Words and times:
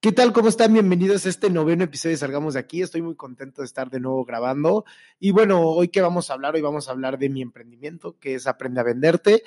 ¿Qué 0.00 0.12
tal? 0.12 0.32
¿Cómo 0.32 0.48
están? 0.48 0.72
Bienvenidos 0.72 1.26
a 1.26 1.28
este 1.28 1.50
noveno 1.50 1.82
episodio 1.82 2.14
de 2.14 2.18
Salgamos 2.18 2.54
de 2.54 2.60
aquí. 2.60 2.82
Estoy 2.82 3.02
muy 3.02 3.16
contento 3.16 3.62
de 3.62 3.66
estar 3.66 3.90
de 3.90 3.98
nuevo 3.98 4.24
grabando. 4.24 4.84
Y 5.18 5.32
bueno, 5.32 5.60
hoy 5.60 5.88
qué 5.88 6.00
vamos 6.00 6.30
a 6.30 6.34
hablar? 6.34 6.54
Hoy 6.54 6.60
vamos 6.60 6.86
a 6.86 6.92
hablar 6.92 7.18
de 7.18 7.28
mi 7.28 7.42
emprendimiento, 7.42 8.16
que 8.20 8.36
es 8.36 8.46
Aprende 8.46 8.78
a 8.78 8.84
Venderte. 8.84 9.42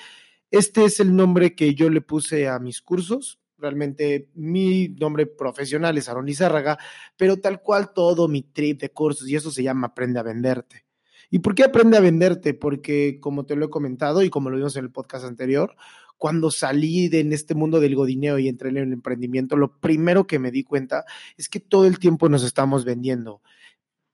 Este 0.49 0.83
es 0.83 0.99
el 0.99 1.15
nombre 1.15 1.55
que 1.55 1.73
yo 1.73 1.89
le 1.89 2.01
puse 2.01 2.49
a 2.49 2.59
mis 2.59 2.81
cursos. 2.81 3.39
Realmente 3.57 4.27
mi 4.33 4.89
nombre 4.89 5.25
profesional 5.25 5.97
es 5.97 6.09
Aaron 6.09 6.27
Izárraga, 6.27 6.77
pero 7.15 7.37
tal 7.37 7.61
cual 7.61 7.93
todo 7.93 8.27
mi 8.27 8.41
trip 8.41 8.81
de 8.81 8.89
cursos 8.89 9.29
y 9.29 9.37
eso 9.37 9.51
se 9.51 9.63
llama 9.63 9.87
Aprende 9.87 10.19
a 10.19 10.23
Venderte. 10.23 10.85
¿Y 11.29 11.39
por 11.39 11.55
qué 11.55 11.63
aprende 11.63 11.95
a 11.95 12.01
venderte? 12.01 12.53
Porque 12.53 13.19
como 13.21 13.45
te 13.45 13.55
lo 13.55 13.67
he 13.67 13.69
comentado 13.69 14.21
y 14.21 14.29
como 14.29 14.49
lo 14.49 14.57
vimos 14.57 14.75
en 14.75 14.83
el 14.83 14.91
podcast 14.91 15.23
anterior, 15.23 15.77
cuando 16.21 16.51
salí 16.51 17.07
de 17.07 17.21
en 17.21 17.33
este 17.33 17.55
mundo 17.55 17.79
del 17.79 17.95
godineo 17.95 18.37
y 18.37 18.47
entré 18.47 18.69
en 18.69 18.77
el 18.77 18.93
emprendimiento, 18.93 19.57
lo 19.57 19.79
primero 19.79 20.27
que 20.27 20.37
me 20.37 20.51
di 20.51 20.63
cuenta 20.63 21.03
es 21.35 21.49
que 21.49 21.59
todo 21.59 21.87
el 21.87 21.97
tiempo 21.97 22.29
nos 22.29 22.43
estamos 22.43 22.85
vendiendo, 22.85 23.41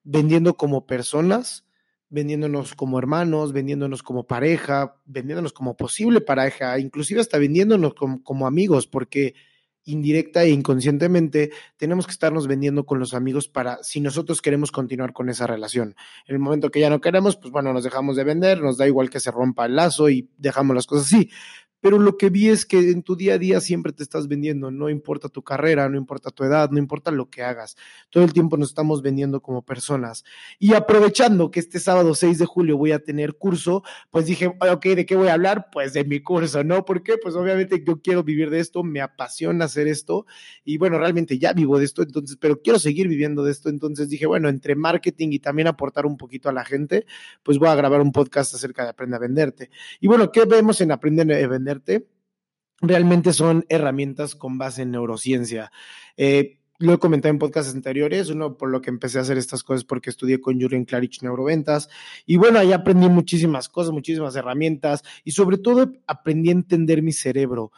vendiendo 0.05 0.55
como 0.55 0.85
personas, 0.85 1.65
vendiéndonos 2.07 2.75
como 2.75 2.97
hermanos, 2.97 3.51
vendiéndonos 3.51 4.03
como 4.03 4.25
pareja, 4.25 4.95
vendiéndonos 5.03 5.51
como 5.51 5.75
posible 5.75 6.21
pareja, 6.21 6.79
inclusive 6.79 7.19
hasta 7.19 7.39
vendiéndonos 7.39 7.93
como, 7.93 8.23
como 8.23 8.47
amigos, 8.47 8.87
porque 8.87 9.35
indirecta 9.83 10.43
e 10.43 10.49
inconscientemente 10.51 11.51
tenemos 11.75 12.05
que 12.05 12.13
estarnos 12.13 12.47
vendiendo 12.47 12.85
con 12.85 12.99
los 12.99 13.13
amigos 13.13 13.49
para 13.49 13.83
si 13.83 13.99
nosotros 13.99 14.41
queremos 14.41 14.71
continuar 14.71 15.11
con 15.11 15.27
esa 15.27 15.45
relación. 15.45 15.93
En 16.25 16.35
el 16.35 16.39
momento 16.39 16.71
que 16.71 16.79
ya 16.79 16.89
no 16.89 17.01
queremos, 17.01 17.35
pues 17.35 17.51
bueno, 17.51 17.73
nos 17.73 17.83
dejamos 17.83 18.15
de 18.15 18.23
vender, 18.23 18.61
nos 18.61 18.77
da 18.77 18.87
igual 18.87 19.09
que 19.09 19.19
se 19.19 19.29
rompa 19.29 19.65
el 19.65 19.75
lazo 19.75 20.09
y 20.09 20.29
dejamos 20.37 20.73
las 20.73 20.87
cosas 20.87 21.07
así 21.07 21.29
pero 21.79 21.99
lo 21.99 22.17
que 22.17 22.29
vi 22.29 22.49
es 22.49 22.65
que 22.65 22.79
en 22.91 23.03
tu 23.03 23.15
día 23.15 23.35
a 23.35 23.37
día 23.37 23.61
siempre 23.61 23.93
te 23.93 24.03
estás 24.03 24.27
vendiendo, 24.27 24.71
no 24.71 24.89
importa 24.89 25.29
tu 25.29 25.43
carrera, 25.43 25.87
no 25.89 25.97
importa 25.97 26.31
tu 26.31 26.43
edad, 26.43 26.71
no 26.71 26.79
importa 26.79 27.11
lo 27.11 27.29
que 27.29 27.43
hagas, 27.43 27.75
todo 28.09 28.23
el 28.23 28.33
tiempo 28.33 28.57
nos 28.57 28.69
estamos 28.69 29.01
vendiendo 29.01 29.41
como 29.41 29.63
personas. 29.63 30.23
Y 30.59 30.73
aprovechando 30.73 31.51
que 31.51 31.59
este 31.59 31.79
sábado 31.79 32.15
6 32.15 32.39
de 32.39 32.45
julio 32.45 32.77
voy 32.77 32.91
a 32.91 32.99
tener 32.99 33.35
curso, 33.35 33.83
pues 34.09 34.25
dije, 34.25 34.47
ok, 34.47 34.85
¿de 34.85 35.05
qué 35.05 35.15
voy 35.15 35.27
a 35.27 35.33
hablar? 35.33 35.67
Pues 35.71 35.93
de 35.93 36.03
mi 36.03 36.21
curso, 36.21 36.63
¿no? 36.63 36.83
¿Por 36.83 37.03
qué? 37.03 37.17
Pues 37.21 37.35
obviamente 37.35 37.83
yo 37.85 38.01
quiero 38.01 38.23
vivir 38.23 38.49
de 38.49 38.59
esto, 38.59 38.83
me 38.83 39.01
apasiona 39.01 39.65
hacer 39.65 39.87
esto 39.87 40.25
y 40.63 40.77
bueno, 40.77 40.97
realmente 40.97 41.37
ya 41.37 41.53
vivo 41.53 41.77
de 41.77 41.85
esto, 41.85 42.01
entonces, 42.01 42.37
pero 42.39 42.61
quiero 42.61 42.79
seguir 42.79 43.07
viviendo 43.07 43.43
de 43.43 43.51
esto, 43.51 43.69
entonces 43.69 44.09
dije, 44.09 44.25
bueno, 44.25 44.49
entre 44.49 44.75
marketing 44.75 45.29
y 45.31 45.39
también 45.39 45.67
aportar 45.67 46.05
un 46.05 46.17
poquito 46.17 46.49
a 46.49 46.53
la 46.53 46.65
gente, 46.65 47.05
pues 47.43 47.59
voy 47.59 47.69
a 47.69 47.75
grabar 47.75 48.01
un 48.01 48.11
podcast 48.11 48.53
acerca 48.55 48.83
de 48.83 48.89
Aprende 48.89 49.15
a 49.17 49.19
Venderte. 49.19 49.69
Y 49.99 50.07
bueno, 50.07 50.31
¿qué 50.31 50.45
vemos 50.45 50.81
en 50.81 50.91
Aprende 50.91 51.21
a 51.21 51.47
Venderte? 51.47 51.66
Realmente 52.81 53.33
son 53.33 53.65
herramientas 53.69 54.35
con 54.35 54.57
base 54.57 54.83
en 54.83 54.91
neurociencia. 54.91 55.71
Eh, 56.15 56.59
lo 56.79 56.93
he 56.93 56.99
comentado 56.99 57.31
en 57.31 57.39
podcasts 57.39 57.73
anteriores, 57.73 58.29
uno 58.29 58.55
por 58.55 58.69
lo 58.69 58.81
que 58.81 58.91
empecé 58.91 59.17
a 59.17 59.21
hacer 59.21 59.37
estas 59.37 59.63
cosas 59.63 59.83
porque 59.83 60.11
estudié 60.11 60.39
con 60.39 60.61
Julian 60.61 60.85
Klarich 60.85 61.23
Neuroventas 61.23 61.89
y 62.25 62.37
bueno, 62.37 62.59
ahí 62.59 62.71
aprendí 62.71 63.09
muchísimas 63.09 63.67
cosas, 63.67 63.91
muchísimas 63.91 64.35
herramientas 64.35 65.03
y 65.23 65.31
sobre 65.31 65.57
todo 65.57 65.91
aprendí 66.05 66.49
a 66.49 66.53
entender 66.53 67.01
mi 67.01 67.13
cerebro. 67.13 67.71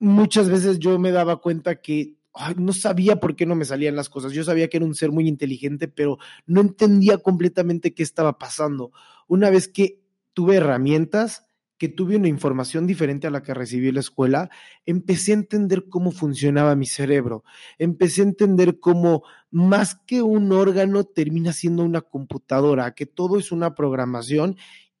Muchas 0.00 0.50
veces 0.50 0.78
yo 0.80 0.98
me 0.98 1.12
daba 1.12 1.40
cuenta 1.40 1.76
que 1.80 2.16
no 2.56 2.72
sabía 2.72 3.16
por 3.20 3.36
qué 3.36 3.46
no 3.46 3.54
me 3.54 3.64
salían 3.64 3.96
las 3.96 4.08
cosas. 4.08 4.32
Yo 4.32 4.44
sabía 4.44 4.68
que 4.68 4.76
era 4.76 4.86
un 4.86 4.94
ser 4.94 5.10
muy 5.10 5.26
inteligente, 5.28 5.88
pero 5.88 6.18
no 6.46 6.60
entendía 6.60 7.18
completamente 7.18 7.94
qué 7.94 8.02
estaba 8.02 8.38
pasando. 8.38 8.92
Una 9.26 9.50
vez 9.50 9.68
que 9.68 10.02
tuve 10.34 10.56
herramientas, 10.56 11.45
que 11.78 11.88
tuve 11.88 12.16
una 12.16 12.28
información 12.28 12.86
diferente 12.86 13.26
a 13.26 13.30
la 13.30 13.42
que 13.42 13.54
recibí 13.54 13.88
en 13.88 13.94
la 13.94 14.00
escuela, 14.00 14.50
empecé 14.84 15.32
a 15.32 15.36
entender 15.36 15.88
cómo 15.88 16.10
funcionaba 16.10 16.74
mi 16.74 16.86
cerebro, 16.86 17.44
empecé 17.78 18.22
a 18.22 18.24
entender 18.24 18.80
cómo 18.80 19.22
más 19.50 19.94
que 20.06 20.22
un 20.22 20.52
órgano 20.52 21.04
termina 21.04 21.52
siendo 21.52 21.84
una 21.84 22.00
computadora, 22.00 22.94
que 22.94 23.06
todo 23.06 23.38
es 23.38 23.52
una 23.52 23.74
programación 23.74 24.56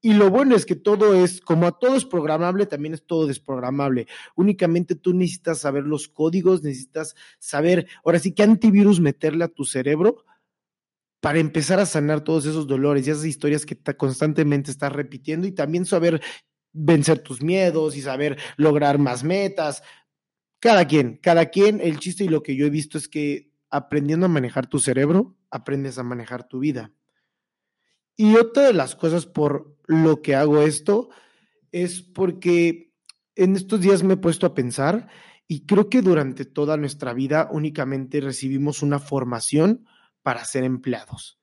y 0.06 0.12
lo 0.12 0.30
bueno 0.30 0.54
es 0.54 0.66
que 0.66 0.76
todo 0.76 1.14
es, 1.14 1.40
como 1.40 1.66
a 1.66 1.78
todo 1.78 1.96
es 1.96 2.04
programable, 2.04 2.66
también 2.66 2.94
es 2.94 3.04
todo 3.04 3.26
desprogramable. 3.26 4.06
Únicamente 4.36 4.94
tú 4.94 5.12
necesitas 5.14 5.58
saber 5.58 5.84
los 5.84 6.06
códigos, 6.06 6.62
necesitas 6.62 7.16
saber, 7.40 7.88
ahora 8.04 8.20
sí, 8.20 8.32
qué 8.32 8.44
antivirus 8.44 9.00
meterle 9.00 9.44
a 9.44 9.48
tu 9.48 9.64
cerebro 9.64 10.24
para 11.20 11.40
empezar 11.40 11.80
a 11.80 11.86
sanar 11.86 12.22
todos 12.22 12.46
esos 12.46 12.68
dolores 12.68 13.04
y 13.04 13.10
esas 13.10 13.24
historias 13.24 13.66
que 13.66 13.76
constantemente 13.96 14.70
estás 14.70 14.92
repitiendo 14.92 15.48
y 15.48 15.52
también 15.52 15.84
saber 15.84 16.20
vencer 16.76 17.20
tus 17.20 17.42
miedos 17.42 17.96
y 17.96 18.02
saber 18.02 18.38
lograr 18.56 18.98
más 18.98 19.24
metas. 19.24 19.82
Cada 20.60 20.86
quien, 20.86 21.18
cada 21.22 21.46
quien, 21.46 21.80
el 21.80 21.98
chiste 21.98 22.24
y 22.24 22.28
lo 22.28 22.42
que 22.42 22.56
yo 22.56 22.66
he 22.66 22.70
visto 22.70 22.98
es 22.98 23.08
que 23.08 23.50
aprendiendo 23.70 24.26
a 24.26 24.30
manejar 24.30 24.66
tu 24.66 24.78
cerebro, 24.78 25.36
aprendes 25.50 25.98
a 25.98 26.02
manejar 26.02 26.46
tu 26.46 26.60
vida. 26.60 26.92
Y 28.16 28.36
otra 28.36 28.64
de 28.64 28.72
las 28.72 28.94
cosas 28.96 29.26
por 29.26 29.76
lo 29.86 30.22
que 30.22 30.34
hago 30.34 30.62
esto 30.62 31.10
es 31.72 32.02
porque 32.02 32.92
en 33.34 33.56
estos 33.56 33.80
días 33.80 34.02
me 34.02 34.14
he 34.14 34.18
puesto 34.18 34.46
a 34.46 34.54
pensar 34.54 35.08
y 35.46 35.66
creo 35.66 35.90
que 35.90 36.02
durante 36.02 36.44
toda 36.44 36.76
nuestra 36.76 37.12
vida 37.12 37.48
únicamente 37.52 38.20
recibimos 38.20 38.82
una 38.82 38.98
formación 38.98 39.86
para 40.22 40.44
ser 40.44 40.64
empleados. 40.64 41.38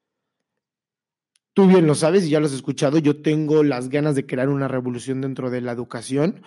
Tú 1.54 1.68
bien 1.68 1.86
lo 1.86 1.94
sabes 1.94 2.26
y 2.26 2.30
ya 2.30 2.40
lo 2.40 2.48
has 2.48 2.54
escuchado, 2.54 2.98
yo 2.98 3.22
tengo 3.22 3.64
las 3.64 3.90
ganas 3.90 4.16
de 4.16 4.26
crear 4.26 4.50
una 4.50 4.68
revolución 4.68 5.22
dentro 5.22 5.52
de 5.52 5.62
la 5.62 5.72
educación, 5.72 6.42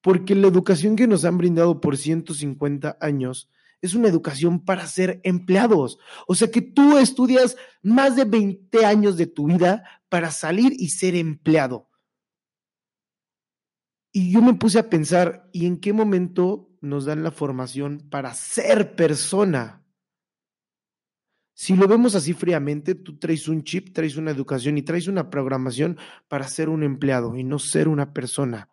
porque 0.00 0.34
la 0.34 0.48
educación 0.48 0.96
que 0.96 1.06
nos 1.06 1.24
han 1.24 1.36
brindado 1.36 1.80
por 1.80 1.98
150 1.98 2.96
años 3.00 3.50
es 3.82 3.94
una 3.94 4.08
educación 4.08 4.64
para 4.64 4.86
ser 4.86 5.20
empleados. 5.22 5.98
O 6.26 6.34
sea 6.34 6.50
que 6.50 6.62
tú 6.62 6.98
estudias 6.98 7.56
más 7.82 8.16
de 8.16 8.24
20 8.24 8.84
años 8.84 9.16
de 9.16 9.26
tu 9.26 9.46
vida 9.46 9.84
para 10.08 10.30
salir 10.30 10.72
y 10.78 10.88
ser 10.88 11.14
empleado. 11.14 11.88
Y 14.12 14.32
yo 14.32 14.40
me 14.40 14.54
puse 14.54 14.78
a 14.78 14.88
pensar, 14.88 15.48
¿y 15.52 15.66
en 15.66 15.78
qué 15.78 15.92
momento 15.92 16.70
nos 16.80 17.04
dan 17.04 17.22
la 17.22 17.30
formación 17.30 18.08
para 18.10 18.34
ser 18.34 18.96
persona? 18.96 19.84
Si 21.60 21.74
lo 21.74 21.88
vemos 21.88 22.14
así 22.14 22.34
fríamente, 22.34 22.94
tú 22.94 23.18
traes 23.18 23.48
un 23.48 23.64
chip, 23.64 23.92
traes 23.92 24.16
una 24.16 24.30
educación 24.30 24.78
y 24.78 24.82
traes 24.82 25.08
una 25.08 25.28
programación 25.28 25.98
para 26.28 26.46
ser 26.46 26.68
un 26.68 26.84
empleado 26.84 27.34
y 27.34 27.42
no 27.42 27.58
ser 27.58 27.88
una 27.88 28.12
persona. 28.12 28.70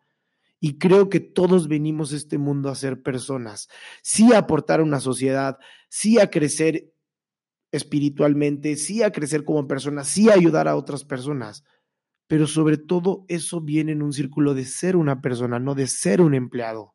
Y 0.59 0.77
creo 0.77 1.09
que 1.09 1.19
todos 1.19 1.67
venimos 1.67 2.13
a 2.13 2.15
este 2.15 2.37
mundo 2.37 2.69
a 2.69 2.75
ser 2.75 3.01
personas, 3.01 3.69
sí 4.03 4.33
a 4.33 4.37
aportar 4.37 4.81
a 4.81 4.83
una 4.83 4.99
sociedad, 4.99 5.57
sí 5.89 6.19
a 6.19 6.29
crecer 6.29 6.93
espiritualmente, 7.71 8.75
sí 8.75 9.01
a 9.01 9.11
crecer 9.11 9.45
como 9.45 9.67
persona, 9.67 10.03
sí 10.03 10.29
a 10.29 10.33
ayudar 10.33 10.67
a 10.67 10.75
otras 10.75 11.03
personas. 11.03 11.63
Pero 12.27 12.45
sobre 12.45 12.77
todo 12.77 13.25
eso 13.29 13.61
viene 13.61 13.93
en 13.93 14.03
un 14.03 14.13
círculo 14.13 14.53
de 14.53 14.63
ser 14.63 14.95
una 14.95 15.21
persona, 15.21 15.57
no 15.57 15.73
de 15.73 15.87
ser 15.87 16.21
un 16.21 16.35
empleado. 16.35 16.94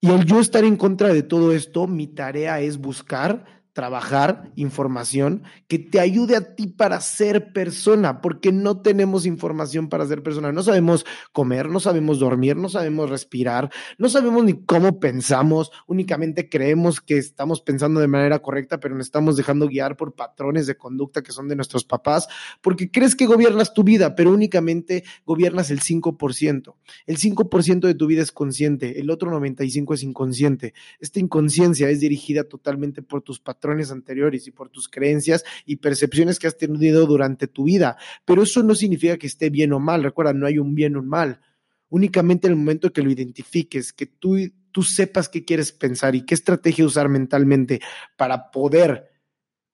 Y 0.00 0.08
al 0.08 0.24
yo 0.24 0.38
estar 0.38 0.64
en 0.64 0.76
contra 0.76 1.12
de 1.12 1.22
todo 1.22 1.52
esto, 1.52 1.86
mi 1.86 2.06
tarea 2.06 2.60
es 2.60 2.78
buscar 2.78 3.57
trabajar 3.78 4.50
información 4.56 5.44
que 5.68 5.78
te 5.78 6.00
ayude 6.00 6.34
a 6.34 6.56
ti 6.56 6.66
para 6.66 7.00
ser 7.00 7.52
persona, 7.52 8.20
porque 8.20 8.50
no 8.50 8.82
tenemos 8.82 9.24
información 9.24 9.88
para 9.88 10.04
ser 10.04 10.24
persona. 10.24 10.50
No 10.50 10.64
sabemos 10.64 11.06
comer, 11.30 11.68
no 11.68 11.78
sabemos 11.78 12.18
dormir, 12.18 12.56
no 12.56 12.68
sabemos 12.68 13.08
respirar, 13.08 13.70
no 13.96 14.08
sabemos 14.08 14.42
ni 14.42 14.54
cómo 14.64 14.98
pensamos, 14.98 15.70
únicamente 15.86 16.48
creemos 16.48 17.00
que 17.00 17.18
estamos 17.18 17.60
pensando 17.60 18.00
de 18.00 18.08
manera 18.08 18.40
correcta, 18.40 18.80
pero 18.80 18.96
nos 18.96 19.06
estamos 19.06 19.36
dejando 19.36 19.68
guiar 19.68 19.96
por 19.96 20.12
patrones 20.16 20.66
de 20.66 20.76
conducta 20.76 21.22
que 21.22 21.30
son 21.30 21.46
de 21.46 21.54
nuestros 21.54 21.84
papás, 21.84 22.26
porque 22.60 22.90
crees 22.90 23.14
que 23.14 23.26
gobiernas 23.26 23.74
tu 23.74 23.84
vida, 23.84 24.16
pero 24.16 24.32
únicamente 24.32 25.04
gobiernas 25.24 25.70
el 25.70 25.82
5%. 25.82 26.74
El 27.06 27.16
5% 27.16 27.80
de 27.86 27.94
tu 27.94 28.08
vida 28.08 28.22
es 28.22 28.32
consciente, 28.32 28.98
el 28.98 29.08
otro 29.08 29.30
95% 29.30 29.94
es 29.94 30.02
inconsciente. 30.02 30.74
Esta 30.98 31.20
inconsciencia 31.20 31.88
es 31.90 32.00
dirigida 32.00 32.42
totalmente 32.42 33.02
por 33.02 33.22
tus 33.22 33.38
patrones 33.38 33.67
anteriores 33.90 34.46
y 34.46 34.50
por 34.50 34.70
tus 34.70 34.88
creencias 34.88 35.44
y 35.64 35.76
percepciones 35.76 36.38
que 36.38 36.46
has 36.46 36.56
tenido 36.56 37.06
durante 37.06 37.46
tu 37.46 37.64
vida. 37.64 37.96
Pero 38.24 38.42
eso 38.42 38.62
no 38.62 38.74
significa 38.74 39.16
que 39.16 39.26
esté 39.26 39.50
bien 39.50 39.72
o 39.72 39.80
mal. 39.80 40.02
Recuerda, 40.02 40.32
no 40.32 40.46
hay 40.46 40.58
un 40.58 40.74
bien 40.74 40.96
o 40.96 41.00
un 41.00 41.08
mal. 41.08 41.40
Únicamente 41.88 42.46
en 42.46 42.52
el 42.52 42.58
momento 42.58 42.92
que 42.92 43.02
lo 43.02 43.10
identifiques, 43.10 43.92
que 43.92 44.06
tú, 44.06 44.36
tú 44.72 44.82
sepas 44.82 45.28
qué 45.28 45.44
quieres 45.44 45.72
pensar 45.72 46.14
y 46.14 46.24
qué 46.24 46.34
estrategia 46.34 46.84
usar 46.84 47.08
mentalmente 47.08 47.80
para 48.16 48.50
poder 48.50 49.08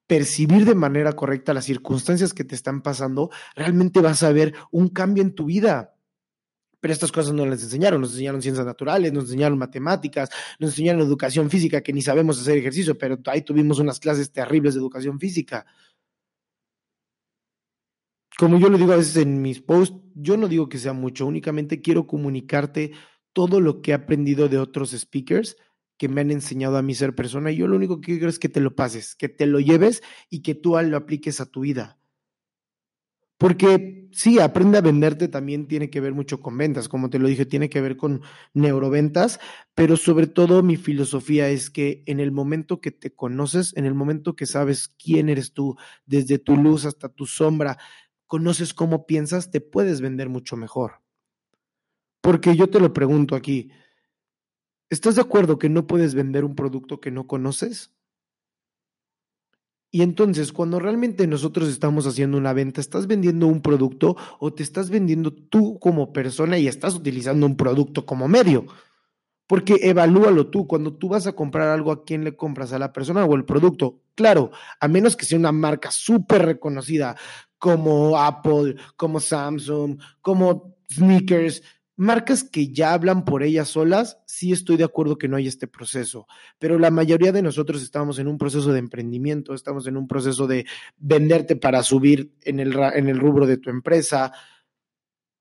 percibir 0.07 0.65
de 0.65 0.75
manera 0.75 1.15
correcta 1.15 1.55
las 1.55 1.65
circunstancias 1.65 2.35
que 2.35 2.45
te 2.45 2.55
están 2.55 2.83
pasando, 2.83 3.31
realmente 3.57 4.01
vas 4.01 4.23
a 4.23 4.33
ver 4.33 4.55
un 4.71 4.89
cambio 4.89 5.23
en 5.23 5.35
tu 5.35 5.47
vida. 5.47 5.94
Pero 6.85 6.93
estas 6.93 7.13
cosas 7.13 7.33
no 7.33 7.47
les 7.47 7.63
enseñaron, 7.63 8.03
nos 8.03 8.11
enseñaron 8.11 8.43
ciencias 8.43 8.67
naturales, 8.67 9.11
nos 9.11 9.25
enseñaron 9.25 9.57
matemáticas, 9.57 10.29
nos 10.59 10.73
enseñaron 10.73 11.01
educación 11.01 11.49
física, 11.49 11.81
que 11.81 11.95
ni 11.95 12.03
sabemos 12.03 12.39
hacer 12.39 12.59
ejercicio, 12.59 12.99
pero 12.99 13.17
ahí 13.25 13.41
tuvimos 13.41 13.79
unas 13.79 13.99
clases 13.99 14.31
terribles 14.31 14.75
de 14.75 14.81
educación 14.81 15.19
física. 15.19 15.65
Como 18.37 18.59
yo 18.59 18.69
lo 18.69 18.77
digo 18.77 18.93
a 18.93 18.97
veces 18.97 19.17
en 19.17 19.41
mis 19.41 19.63
posts, 19.63 19.97
yo 20.15 20.37
no 20.37 20.47
digo 20.47 20.69
que 20.69 20.77
sea 20.77 20.93
mucho, 20.93 21.25
únicamente 21.25 21.81
quiero 21.81 22.07
comunicarte 22.07 22.93
todo 23.33 23.63
lo 23.63 23.81
que 23.81 23.93
he 23.93 23.95
aprendido 23.95 24.51
de 24.51 24.59
otros 24.59 24.91
speakers 24.91 25.57
que 25.97 26.11
me 26.11 26.21
han 26.21 26.31
enseñado 26.31 26.77
a 26.77 26.83
mí 26.83 26.95
ser 26.95 27.15
persona 27.15 27.51
y 27.51 27.57
yo 27.57 27.67
lo 27.67 27.77
único 27.77 28.03
que 28.03 28.13
quiero 28.13 28.29
es 28.29 28.39
que 28.39 28.51
te 28.51 28.61
lo 28.61 28.77
pases, 28.77 29.15
que 29.15 29.31
te 29.31 29.47
lo 29.47 29.59
lleves 29.59 30.03
y 30.29 30.43
que 30.43 30.55
tú 30.55 30.77
lo 30.79 30.99
apliques 30.99 31.41
a 31.41 31.47
tu 31.47 31.61
vida. 31.61 31.99
Porque 33.39 34.09
sí, 34.13 34.39
aprende 34.39 34.79
a 34.79 34.81
venderte 34.81 35.29
también 35.29 35.67
tiene 35.67 35.91
que 35.91 36.01
ver 36.01 36.15
mucho 36.15 36.41
con 36.41 36.57
ventas, 36.57 36.89
como 36.89 37.11
te 37.11 37.19
lo 37.19 37.29
dije, 37.29 37.47
tiene 37.47 37.69
que 37.69 37.81
ver 37.81 37.97
con 37.97 38.23
neuroventas, 38.55 39.41
pero 39.75 39.97
sobre 39.97 40.27
todo 40.27 40.63
mi 40.63 40.77
filosofía 40.77 41.49
es 41.49 41.69
que 41.71 42.03
en 42.07 42.21
el 42.21 42.31
momento 42.33 42.81
que 42.81 42.93
te 42.93 43.13
conoces, 43.15 43.77
en 43.77 43.87
el 43.87 43.95
momento 43.95 44.37
que 44.37 44.47
sabes 44.47 44.89
quién 44.89 45.29
eres 45.29 45.53
tú, 45.53 45.77
desde 46.07 46.39
tu 46.39 46.57
luz 46.57 46.85
hasta 46.85 47.09
tu 47.09 47.27
sombra, 47.27 47.79
conoces 48.27 48.73
cómo 48.75 49.07
piensas, 49.07 49.51
te 49.51 49.61
puedes 49.61 50.01
vender 50.01 50.29
mucho 50.29 50.57
mejor. 50.57 51.01
Porque 52.21 52.57
yo 52.57 52.69
te 52.69 52.81
lo 52.81 52.93
pregunto 52.93 53.37
aquí, 53.37 53.71
¿estás 54.91 55.17
de 55.17 55.21
acuerdo 55.23 55.59
que 55.59 55.69
no 55.69 55.87
puedes 55.87 56.15
vender 56.15 56.45
un 56.45 56.55
producto 56.55 57.01
que 57.01 57.11
no 57.11 57.27
conoces? 57.27 57.94
Y 59.95 60.03
entonces, 60.03 60.53
cuando 60.53 60.81
realmente 60.81 61.25
nosotros 61.29 61.69
estamos 61.69 62.05
haciendo 62.09 62.37
una 62.37 62.53
venta, 62.53 62.81
¿estás 62.81 63.07
vendiendo 63.07 63.47
un 63.47 63.63
producto 63.63 64.17
o 64.41 64.53
te 64.53 64.65
estás 64.65 64.91
vendiendo 64.91 65.33
tú 65.33 65.79
como 65.79 66.13
persona 66.13 66.59
y 66.59 66.67
estás 66.67 66.97
utilizando 66.97 67.47
un 67.47 67.57
producto 67.57 68.05
como 68.05 68.27
medio? 68.27 68.67
Porque 69.47 69.77
evalúalo 69.83 70.49
tú, 70.49 70.67
cuando 70.67 70.95
tú 70.95 71.11
vas 71.11 71.29
a 71.29 71.35
comprar 71.35 71.69
algo, 71.69 71.93
¿a 71.93 72.05
quién 72.05 72.25
le 72.25 72.35
compras? 72.35 72.73
¿A 72.73 72.81
la 72.81 72.93
persona 72.93 73.25
o 73.25 73.37
el 73.37 73.45
producto? 73.45 74.01
Claro, 74.17 74.51
a 74.81 74.89
menos 74.89 75.15
que 75.15 75.27
sea 75.27 75.39
una 75.39 75.53
marca 75.53 75.93
súper 75.93 76.45
reconocida 76.45 77.15
como 77.57 78.19
Apple, 78.19 78.75
como 78.97 79.21
Samsung, 79.21 80.01
como 80.21 80.75
Sneakers, 80.93 81.63
Marcas 81.97 82.43
que 82.43 82.73
ya 82.73 82.93
hablan 82.93 83.25
por 83.25 83.45
ellas 83.45 83.69
solas, 83.69 84.19
sí 84.27 84.51
estoy 84.51 84.77
de 84.77 84.85
acuerdo 84.85 85.17
que 85.17 85.29
no 85.29 85.37
hay 85.37 85.47
este 85.47 85.69
proceso, 85.69 86.27
pero 86.59 86.79
la 86.79 86.91
mayoría 86.91 87.31
de 87.31 87.43
nosotros 87.43 87.83
estamos 87.83 88.19
en 88.19 88.27
un 88.27 88.37
proceso 88.37 88.73
de 88.73 88.81
emprendimiento, 88.81 89.55
estamos 89.55 89.87
en 89.87 89.97
un 89.97 90.09
proceso 90.09 90.49
de 90.49 90.67
venderte 90.97 91.55
para 91.55 91.85
subir 91.85 92.35
en 92.43 92.59
el, 92.59 92.77
en 92.77 93.09
el 93.09 93.19
rubro 93.21 93.47
de 93.47 93.59
tu 93.59 93.71
empresa. 93.71 94.33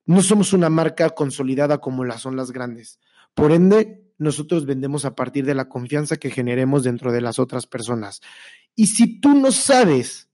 No 0.06 0.22
somos 0.22 0.54
una 0.54 0.70
marca 0.70 1.10
consolidada 1.10 1.80
como 1.80 2.06
las 2.06 2.22
son 2.22 2.36
las 2.36 2.52
grandes. 2.52 3.00
Por 3.34 3.52
ende, 3.52 4.04
nosotros 4.20 4.66
vendemos 4.66 5.06
a 5.06 5.16
partir 5.16 5.46
de 5.46 5.56
la 5.56 5.70
confianza 5.70 6.18
que 6.18 6.30
generemos 6.30 6.84
dentro 6.84 7.12
de 7.12 7.22
las 7.22 7.40
otras 7.40 7.66
personas. 7.66 8.22
Y 8.76 8.88
si 8.88 9.20
tú 9.20 9.34
no 9.34 9.52
sabes 9.52 10.30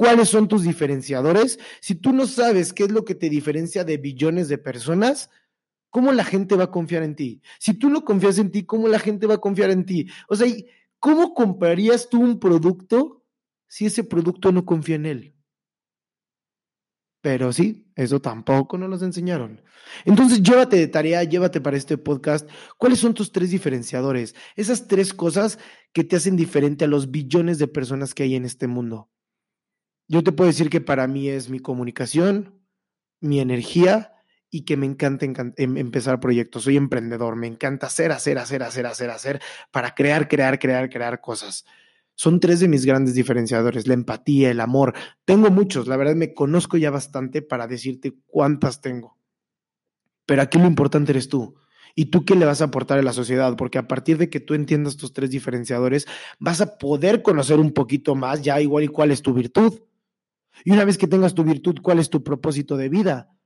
cuáles 0.00 0.30
son 0.30 0.48
tus 0.48 0.62
diferenciadores, 0.62 1.58
si 1.82 1.94
tú 1.94 2.14
no 2.14 2.26
sabes 2.26 2.72
qué 2.72 2.84
es 2.84 2.90
lo 2.90 3.04
que 3.04 3.14
te 3.14 3.28
diferencia 3.28 3.84
de 3.84 3.98
billones 3.98 4.48
de 4.48 4.56
personas, 4.56 5.28
¿cómo 5.90 6.10
la 6.12 6.24
gente 6.24 6.56
va 6.56 6.64
a 6.64 6.70
confiar 6.70 7.02
en 7.02 7.14
ti? 7.14 7.42
Si 7.58 7.74
tú 7.74 7.90
no 7.90 8.02
confías 8.02 8.38
en 8.38 8.50
ti, 8.50 8.64
¿cómo 8.64 8.88
la 8.88 8.98
gente 8.98 9.26
va 9.26 9.34
a 9.34 9.42
confiar 9.42 9.68
en 9.68 9.84
ti? 9.84 10.08
O 10.30 10.36
sea, 10.36 10.50
¿cómo 11.00 11.34
comprarías 11.34 12.08
tú 12.08 12.18
un 12.22 12.40
producto 12.40 13.26
si 13.68 13.84
ese 13.84 14.02
producto 14.02 14.52
no 14.52 14.64
confía 14.64 14.94
en 14.94 15.04
él? 15.04 15.34
Pero 17.20 17.52
sí, 17.52 17.92
eso 17.94 18.22
tampoco 18.22 18.78
nos 18.78 18.88
los 18.88 19.02
enseñaron. 19.02 19.60
Entonces, 20.06 20.42
llévate 20.42 20.78
de 20.78 20.88
tarea, 20.88 21.24
llévate 21.24 21.60
para 21.60 21.76
este 21.76 21.98
podcast. 21.98 22.48
¿Cuáles 22.78 23.00
son 23.00 23.12
tus 23.12 23.32
tres 23.32 23.50
diferenciadores? 23.50 24.34
Esas 24.56 24.88
tres 24.88 25.12
cosas 25.12 25.58
que 25.92 26.04
te 26.04 26.16
hacen 26.16 26.36
diferente 26.36 26.86
a 26.86 26.88
los 26.88 27.10
billones 27.10 27.58
de 27.58 27.68
personas 27.68 28.14
que 28.14 28.22
hay 28.22 28.34
en 28.34 28.46
este 28.46 28.66
mundo. 28.66 29.10
Yo 30.10 30.24
te 30.24 30.32
puedo 30.32 30.48
decir 30.48 30.70
que 30.70 30.80
para 30.80 31.06
mí 31.06 31.28
es 31.28 31.50
mi 31.50 31.60
comunicación, 31.60 32.60
mi 33.20 33.38
energía 33.38 34.12
y 34.50 34.64
que 34.64 34.76
me 34.76 34.84
encanta, 34.84 35.24
em, 35.56 35.76
empezar 35.76 36.18
proyectos. 36.18 36.64
Soy 36.64 36.76
emprendedor, 36.76 37.36
me 37.36 37.46
encanta 37.46 37.86
hacer, 37.86 38.10
hacer, 38.10 38.36
hacer, 38.38 38.64
hacer, 38.64 38.86
hacer, 38.86 39.10
hacer, 39.10 39.40
para 39.70 39.94
crear, 39.94 40.26
crear, 40.26 40.58
crear, 40.58 40.90
crear 40.90 41.20
cosas. 41.20 41.64
Son 42.16 42.40
tres 42.40 42.58
de 42.58 42.66
mis 42.66 42.84
grandes 42.84 43.14
diferenciadores, 43.14 43.86
la 43.86 43.94
empatía, 43.94 44.50
el 44.50 44.58
amor. 44.58 44.94
Tengo 45.24 45.48
muchos, 45.48 45.86
la 45.86 45.96
verdad 45.96 46.16
me 46.16 46.34
conozco 46.34 46.76
ya 46.76 46.90
bastante 46.90 47.40
para 47.40 47.68
decirte 47.68 48.12
cuántas 48.26 48.80
tengo. 48.80 49.16
Pero 50.26 50.42
aquí 50.42 50.58
lo 50.58 50.66
importante 50.66 51.12
eres 51.12 51.28
tú. 51.28 51.54
¿Y 51.94 52.06
tú 52.06 52.24
qué 52.24 52.34
le 52.34 52.46
vas 52.46 52.62
a 52.62 52.64
aportar 52.64 52.98
a 52.98 53.02
la 53.02 53.12
sociedad? 53.12 53.54
Porque 53.56 53.78
a 53.78 53.86
partir 53.86 54.18
de 54.18 54.28
que 54.28 54.40
tú 54.40 54.54
entiendas 54.54 54.96
tus 54.96 55.12
tres 55.12 55.30
diferenciadores, 55.30 56.08
vas 56.40 56.60
a 56.60 56.78
poder 56.78 57.22
conocer 57.22 57.60
un 57.60 57.70
poquito 57.70 58.16
más 58.16 58.42
ya 58.42 58.60
igual 58.60 58.82
y 58.82 58.88
cuál 58.88 59.12
es 59.12 59.22
tu 59.22 59.32
virtud. 59.32 59.80
Y 60.64 60.72
una 60.72 60.84
vez 60.84 60.98
que 60.98 61.06
tengas 61.06 61.34
tu 61.34 61.44
virtud, 61.44 61.76
¿cuál 61.82 61.98
es 61.98 62.10
tu 62.10 62.22
propósito 62.22 62.76
de 62.76 62.88
vida? 62.88 63.36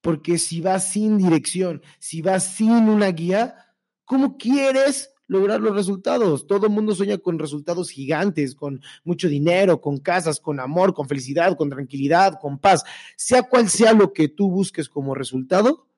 Porque 0.00 0.38
si 0.38 0.60
vas 0.60 0.88
sin 0.88 1.18
dirección, 1.18 1.82
si 1.98 2.22
vas 2.22 2.54
sin 2.54 2.88
una 2.88 3.08
guía, 3.08 3.56
¿cómo 4.04 4.36
quieres 4.36 5.10
lograr 5.26 5.60
los 5.60 5.74
resultados? 5.74 6.46
Todo 6.46 6.66
el 6.66 6.72
mundo 6.72 6.94
sueña 6.94 7.18
con 7.18 7.38
resultados 7.38 7.90
gigantes, 7.90 8.54
con 8.54 8.82
mucho 9.04 9.28
dinero, 9.28 9.80
con 9.80 9.98
casas, 9.98 10.40
con 10.40 10.60
amor, 10.60 10.94
con 10.94 11.08
felicidad, 11.08 11.56
con 11.56 11.70
tranquilidad, 11.70 12.38
con 12.40 12.58
paz. 12.58 12.84
Sea 13.16 13.42
cual 13.44 13.68
sea 13.68 13.92
lo 13.92 14.12
que 14.12 14.28
tú 14.28 14.50
busques 14.50 14.88
como 14.88 15.14
resultado, 15.14 15.88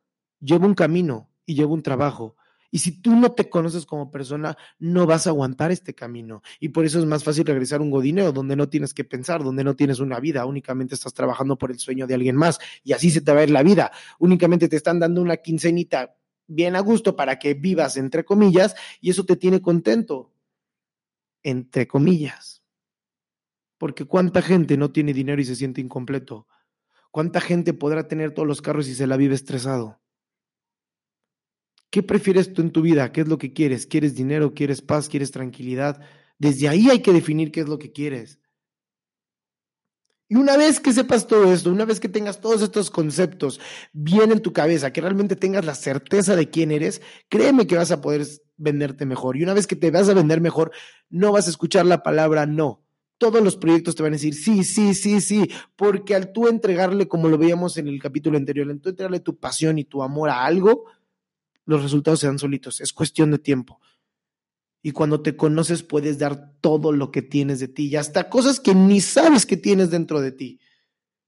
lleva 0.41 0.67
un 0.67 0.75
camino 0.75 1.29
y 1.45 1.55
lleva 1.55 1.73
un 1.73 1.83
trabajo. 1.83 2.36
Y 2.71 2.79
si 2.79 3.01
tú 3.01 3.15
no 3.17 3.33
te 3.33 3.49
conoces 3.49 3.87
como 3.87 4.11
persona, 4.11 4.57
no 4.79 5.07
vas 5.07 5.27
a 5.27 5.31
aguantar 5.31 5.71
este 5.71 5.95
camino. 5.95 6.43
Y 6.61 6.71
por 6.71 6.85
eso 6.85 6.99
es 6.99 7.05
más 7.05 7.25
fácil 7.25 7.45
regresar 7.45 7.81
a 7.81 7.83
un 7.83 7.91
godineo 7.91 8.33
donde 8.33 8.57
no 8.57 8.69
tienes 8.69 8.95
que 8.95 9.05
pensar, 9.05 9.43
donde 9.43 9.65
no 9.65 9.75
tienes 9.75 10.01
una 10.01 10.21
vida, 10.21 10.47
únicamente 10.47 10.95
estás 10.95 11.15
trabajando 11.15 11.57
por 11.57 11.71
el 11.71 11.79
sueño 11.79 12.07
de 12.07 12.15
alguien 12.15 12.37
más. 12.37 12.59
Y 12.85 12.93
así 12.93 13.11
se 13.11 13.21
te 13.21 13.33
va 13.33 13.41
a 13.41 13.45
ir 13.45 13.51
la 13.51 13.63
vida. 13.63 13.93
Únicamente 14.19 14.69
te 14.69 14.77
están 14.77 14.99
dando 14.99 15.23
una 15.23 15.37
quincenita 15.37 16.17
bien 16.47 16.77
a 16.77 16.81
gusto 16.81 17.17
para 17.17 17.39
que 17.39 17.55
vivas, 17.55 17.97
entre 17.97 18.25
comillas, 18.25 18.75
y 19.01 19.11
eso 19.11 19.25
te 19.25 19.37
tiene 19.37 19.61
contento. 19.61 20.33
Entre 21.43 21.87
comillas. 21.87 22.63
Porque 23.79 24.05
cuánta 24.05 24.43
gente 24.43 24.77
no 24.77 24.91
tiene 24.91 25.13
dinero 25.13 25.41
y 25.41 25.45
se 25.45 25.57
siente 25.57 25.81
incompleto. 25.81 26.47
¿Cuánta 27.11 27.41
gente 27.41 27.73
podrá 27.73 28.09
tener 28.09 28.33
todos 28.33 28.49
los 28.49 28.63
carros 28.63 28.89
y 28.89 28.95
se 28.95 29.07
la 29.07 29.17
vive 29.17 29.35
estresado? 29.35 30.01
¿Qué 31.97 32.03
prefieres 32.03 32.53
tú 32.53 32.61
en 32.61 32.73
tu 32.73 32.83
vida? 32.83 33.11
¿Qué 33.11 33.23
es 33.23 33.29
lo 33.29 33.39
que 33.39 33.55
quieres? 33.55 33.87
¿Quieres 33.87 34.15
dinero? 34.15 34.53
¿Quieres 34.53 34.83
paz? 34.83 35.09
¿Quieres 35.09 35.31
tranquilidad? 35.31 36.03
Desde 36.39 36.69
ahí 36.69 36.91
hay 36.91 37.01
que 37.01 37.11
definir 37.11 37.51
qué 37.51 37.61
es 37.61 37.69
lo 37.71 37.79
que 37.79 37.91
quieres. 37.91 38.39
Y 40.29 40.35
una 40.35 40.59
vez 40.59 40.79
que 40.79 40.93
sepas 40.93 41.27
todo 41.27 41.51
esto, 41.51 41.73
una 41.73 41.87
vez 41.87 41.99
que 41.99 42.11
tengas 42.11 42.43
todos 42.43 42.61
estos 42.61 42.91
conceptos 42.91 43.61
bien 43.95 44.31
en 44.31 44.43
tu 44.43 44.53
cabeza, 44.53 44.93
que 44.93 45.01
realmente 45.01 45.37
tengas 45.37 45.65
la 45.65 45.75
certeza 45.75 46.37
de 46.37 46.51
quién 46.51 46.71
eres, 46.71 47.01
créeme 47.31 47.67
que 47.67 47.79
vas 47.79 47.91
a 47.91 48.03
poder 48.03 48.27
venderte 48.59 49.07
mejor. 49.07 49.39
Y 49.39 49.45
una 49.45 49.55
vez 49.55 49.67
que 49.67 49.75
te 49.75 49.91
vas 49.91 50.11
a 50.11 50.13
vender 50.13 50.43
mejor, 50.43 50.73
no 51.09 51.33
vas 51.33 51.47
a 51.47 51.51
escuchar 51.51 51.87
la 51.87 52.03
palabra 52.03 52.45
no. 52.45 52.85
Todos 53.17 53.43
los 53.43 53.57
proyectos 53.57 53.95
te 53.95 54.03
van 54.03 54.13
a 54.13 54.17
decir 54.17 54.35
sí, 54.35 54.65
sí, 54.65 54.93
sí, 54.93 55.23
sí, 55.23 55.51
porque 55.77 56.15
al 56.15 56.31
tú 56.31 56.47
entregarle, 56.47 57.09
como 57.09 57.29
lo 57.29 57.39
veíamos 57.39 57.79
en 57.79 57.89
el 57.89 57.99
capítulo 58.03 58.37
anterior, 58.37 58.71
al 58.71 58.83
tú 58.83 58.91
entregarle 58.91 59.21
tu 59.21 59.39
pasión 59.39 59.79
y 59.79 59.85
tu 59.85 60.03
amor 60.03 60.29
a 60.29 60.45
algo, 60.45 60.85
los 61.67 61.83
resultados 61.83 62.21
se 62.21 62.29
dan 62.29 62.39
solitos, 62.39 62.81
es 62.81 62.93
cuestión 62.93 63.33
de 63.33 63.39
tiempo. 63.39 63.81
Y 64.83 64.93
cuando 64.93 65.21
te 65.21 65.37
conoces 65.37 65.83
puedes 65.83 66.19
dar 66.19 66.55
todo 66.61 66.93
lo 66.93 67.11
que 67.11 67.21
tienes 67.21 67.59
de 67.59 67.69
ti 67.69 67.89
y 67.89 67.97
hasta 67.97 68.31
cosas 68.31 68.61
que 68.61 68.75
ni 68.75 69.01
sabes 69.01 69.45
que 69.45 69.57
tienes 69.57 69.91
dentro 69.91 70.21
de 70.21 70.31
ti. 70.31 70.61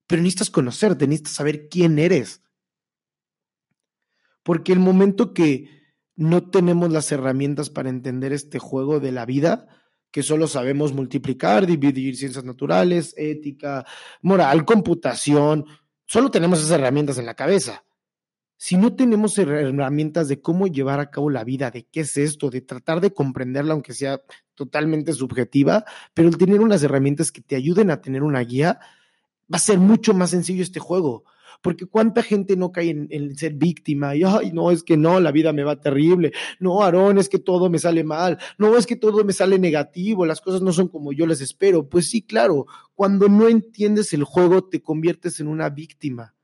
Pero 0.06 0.22
necesitas 0.22 0.50
conocerte, 0.50 1.06
necesitas 1.06 1.34
saber 1.34 1.68
quién 1.68 1.98
eres. 1.98 2.42
Porque 4.44 4.72
el 4.72 4.78
momento 4.78 5.34
que 5.34 5.68
no 6.14 6.48
tenemos 6.50 6.90
las 6.92 7.10
herramientas 7.10 7.68
para 7.68 7.90
entender 7.90 8.32
este 8.32 8.60
juego 8.60 9.00
de 9.00 9.12
la 9.12 9.26
vida, 9.26 9.66
que 10.12 10.22
solo 10.22 10.46
sabemos 10.46 10.92
multiplicar, 10.92 11.66
dividir 11.66 12.16
ciencias 12.16 12.44
naturales, 12.44 13.12
ética, 13.16 13.84
moral, 14.22 14.64
computación, 14.64 15.66
solo 16.06 16.30
tenemos 16.30 16.60
esas 16.60 16.78
herramientas 16.78 17.18
en 17.18 17.26
la 17.26 17.34
cabeza 17.34 17.84
si 18.60 18.76
no 18.76 18.96
tenemos 18.96 19.38
herramientas 19.38 20.26
de 20.26 20.40
cómo 20.40 20.66
llevar 20.66 20.98
a 20.98 21.10
cabo 21.10 21.30
la 21.30 21.44
vida, 21.44 21.70
de 21.70 21.84
qué 21.84 22.00
es 22.00 22.16
esto, 22.16 22.50
de 22.50 22.60
tratar 22.60 23.00
de 23.00 23.14
comprenderla, 23.14 23.72
aunque 23.72 23.94
sea 23.94 24.20
totalmente 24.54 25.12
subjetiva, 25.12 25.84
pero 26.12 26.28
el 26.28 26.36
tener 26.36 26.60
unas 26.60 26.82
herramientas 26.82 27.30
que 27.30 27.40
te 27.40 27.54
ayuden 27.54 27.92
a 27.92 28.00
tener 28.00 28.24
una 28.24 28.40
guía, 28.40 28.80
va 29.50 29.56
a 29.56 29.60
ser 29.60 29.78
mucho 29.78 30.12
más 30.12 30.30
sencillo 30.30 30.64
este 30.64 30.80
juego. 30.80 31.22
Porque 31.62 31.86
cuánta 31.86 32.22
gente 32.24 32.56
no 32.56 32.72
cae 32.72 32.90
en, 32.90 33.36
ser 33.36 33.54
víctima 33.54 34.16
y, 34.16 34.24
ay, 34.24 34.50
no, 34.52 34.72
es 34.72 34.82
que 34.82 34.96
no, 34.96 35.20
la 35.20 35.30
vida 35.30 35.52
me 35.52 35.62
va 35.62 35.80
terrible. 35.80 36.32
No, 36.58 36.82
Aarón, 36.82 37.18
es 37.18 37.28
que 37.28 37.38
todo 37.38 37.70
me 37.70 37.78
sale 37.78 38.02
mal. 38.02 38.38
No, 38.58 38.76
es 38.76 38.86
que 38.86 38.96
todo 38.96 39.24
me 39.24 39.32
sale 39.32 39.58
negativo. 39.60 40.26
Las 40.26 40.40
cosas 40.40 40.62
no 40.62 40.72
son 40.72 40.88
como 40.88 41.12
yo 41.12 41.26
les 41.26 41.40
espero. 41.40 41.88
Pues 41.88 42.10
sí, 42.10 42.22
claro, 42.22 42.66
cuando 42.94 43.28
no 43.28 43.48
entiendes 43.48 44.12
el 44.12 44.24
juego 44.24 44.64
te 44.64 44.82
conviertes 44.82 45.38
en 45.38 45.46
una 45.46 45.70
víctima. 45.70 46.34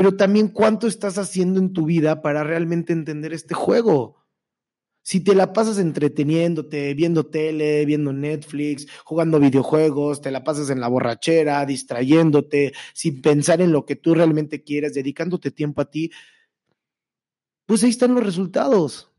Pero 0.00 0.16
también 0.16 0.48
cuánto 0.48 0.86
estás 0.86 1.18
haciendo 1.18 1.60
en 1.60 1.74
tu 1.74 1.84
vida 1.84 2.22
para 2.22 2.42
realmente 2.42 2.94
entender 2.94 3.34
este 3.34 3.52
juego. 3.52 4.16
Si 5.02 5.22
te 5.22 5.34
la 5.34 5.52
pasas 5.52 5.76
entreteniéndote, 5.76 6.94
viendo 6.94 7.26
tele, 7.26 7.84
viendo 7.84 8.10
Netflix, 8.14 8.86
jugando 9.04 9.38
videojuegos, 9.38 10.22
te 10.22 10.30
la 10.30 10.42
pasas 10.42 10.70
en 10.70 10.80
la 10.80 10.88
borrachera, 10.88 11.66
distrayéndote, 11.66 12.72
sin 12.94 13.20
pensar 13.20 13.60
en 13.60 13.72
lo 13.72 13.84
que 13.84 13.94
tú 13.94 14.14
realmente 14.14 14.64
quieres, 14.64 14.94
dedicándote 14.94 15.50
tiempo 15.50 15.82
a 15.82 15.90
ti, 15.90 16.10
pues 17.66 17.84
ahí 17.84 17.90
están 17.90 18.14
los 18.14 18.24
resultados. 18.24 19.12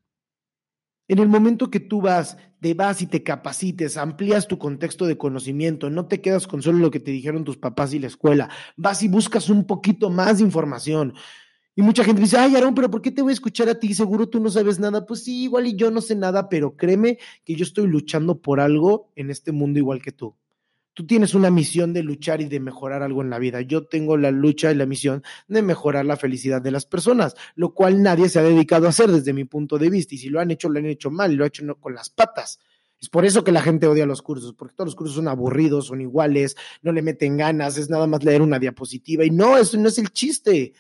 En 1.07 1.19
el 1.19 1.27
momento 1.27 1.69
que 1.69 1.79
tú 1.79 2.01
vas, 2.01 2.38
te 2.62 2.74
vas 2.74 3.01
y 3.01 3.08
te 3.08 3.24
capacites, 3.24 3.98
amplías 3.98 4.48
tu 4.48 4.58
contexto 4.58 5.06
de 5.08 5.18
conocimiento, 5.18 5.89
no 5.89 6.06
te 6.06 6.22
quedas 6.22 6.48
con 6.48 6.62
solo 6.62 6.77
lo 6.77 6.91
que 6.91 7.00
te 7.00 7.12
dijeron 7.12 7.44
tus 7.44 7.58
papás 7.58 7.94
y 7.94 8.00
la 8.00 8.08
escuela, 8.08 8.50
vas 8.77 9.03
y 9.03 9.08
buscas 9.08 9.50
un 9.50 9.65
poquito 9.65 10.10
más 10.10 10.38
de 10.38 10.46
información, 10.46 11.13
y 11.74 11.82
mucha 11.82 12.03
gente 12.03 12.22
dice, 12.22 12.38
ay, 12.38 12.56
Aaron, 12.56 12.75
pero 12.75 12.91
¿por 12.91 13.01
qué 13.01 13.12
te 13.12 13.22
voy 13.22 13.32
a 13.32 13.34
escuchar 13.34 13.70
a 13.70 13.80
ti? 13.80 13.94
Seguro 13.94 14.27
tú 14.27 14.41
no 14.41 14.50
sabes 14.50 14.77
nada. 14.77 15.06
Pues 15.06 15.24
sí, 15.24 15.44
igual 15.44 15.68
y 15.68 15.75
yo 15.75 15.89
no 15.89 16.01
sé 16.01 16.15
nada, 16.15 16.50
pero 16.50 16.75
créeme 16.75 17.18
que 17.46 17.56
yo 17.56 17.63
estoy 17.63 17.88
luchando 17.88 18.41
por 18.41 18.60
algo 18.60 19.10
en 19.15 19.32
este 19.32 19.53
mundo 19.53 19.80
igual 19.80 20.01
que 20.01 20.12
tú. 20.12 20.36
Tú 20.93 21.05
tienes 21.05 21.33
una 21.33 21.50
misión 21.50 21.93
de 21.93 22.03
luchar 22.03 22.41
y 22.41 22.45
de 22.45 22.60
mejorar 22.60 23.01
algo 23.01 23.21
en 23.21 23.29
la 23.29 23.39
vida. 23.39 23.62
Yo 23.62 23.88
tengo 23.88 24.17
la 24.17 24.29
lucha 24.29 24.71
y 24.71 24.75
la 24.75 24.86
misión 24.86 25.24
de 25.48 25.62
mejorar 25.62 26.05
la 26.05 26.17
felicidad 26.17 26.62
de 26.62 26.71
las 26.71 26.86
personas, 26.86 27.36
lo 27.55 27.74
cual 27.74 28.03
nadie 28.03 28.27
se 28.27 28.39
ha 28.39 28.43
dedicado 28.43 28.88
a 28.88 28.89
hacer 28.89 29.10
desde 29.10 29.31
mi 29.31 29.45
punto 29.45 29.77
de 29.77 29.89
vista. 29.89 30.15
Y 30.15 30.17
si 30.17 30.29
lo 30.29 30.41
han 30.41 30.51
hecho, 30.51 30.67
lo 30.67 30.79
han 30.79 30.86
hecho 30.86 31.10
mal, 31.10 31.33
lo 31.33 31.45
han 31.45 31.48
hecho 31.48 31.75
con 31.79 31.93
las 31.93 32.10
patas. 32.10 32.60
Es 33.01 33.10
por 33.10 33.25
eso 33.25 33.43
que 33.43 33.51
la 33.51 33.63
gente 33.63 33.88
odia 33.88 34.05
los 34.05 34.21
cursos, 34.21 34.53
porque 34.53 34.75
todos 34.75 34.89
los 34.89 34.95
cursos 34.95 35.15
son 35.15 35.27
aburridos, 35.27 35.88
son 35.88 36.01
iguales, 36.01 36.55
no 36.83 36.91
le 36.91 37.01
meten 37.01 37.36
ganas, 37.36 37.77
es 37.77 37.89
nada 37.89 38.05
más 38.05 38.24
leer 38.24 38.43
una 38.43 38.60
diapositiva. 38.60 39.25
Y 39.25 39.31
no, 39.31 39.57
eso 39.57 39.77
no 39.77 39.88
es 39.88 39.98
el 39.98 40.12
chiste. 40.12 40.74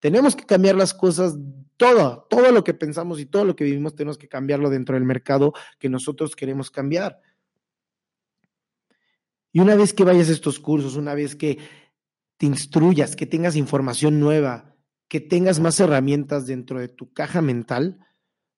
Tenemos 0.00 0.34
que 0.34 0.44
cambiar 0.44 0.74
las 0.74 0.92
cosas, 0.92 1.38
todo, 1.76 2.26
todo 2.28 2.50
lo 2.50 2.64
que 2.64 2.74
pensamos 2.74 3.20
y 3.20 3.26
todo 3.26 3.44
lo 3.44 3.54
que 3.54 3.62
vivimos 3.62 3.94
tenemos 3.94 4.18
que 4.18 4.26
cambiarlo 4.26 4.70
dentro 4.70 4.96
del 4.96 5.04
mercado 5.04 5.52
que 5.78 5.88
nosotros 5.88 6.34
queremos 6.34 6.72
cambiar. 6.72 7.20
Y 9.52 9.60
una 9.60 9.74
vez 9.74 9.92
que 9.92 10.04
vayas 10.04 10.28
a 10.28 10.32
estos 10.32 10.58
cursos, 10.58 10.96
una 10.96 11.14
vez 11.14 11.36
que 11.36 11.58
te 12.38 12.46
instruyas, 12.46 13.14
que 13.16 13.26
tengas 13.26 13.54
información 13.54 14.18
nueva, 14.18 14.76
que 15.08 15.20
tengas 15.20 15.60
más 15.60 15.78
herramientas 15.78 16.46
dentro 16.46 16.80
de 16.80 16.88
tu 16.88 17.12
caja 17.12 17.42
mental, 17.42 18.06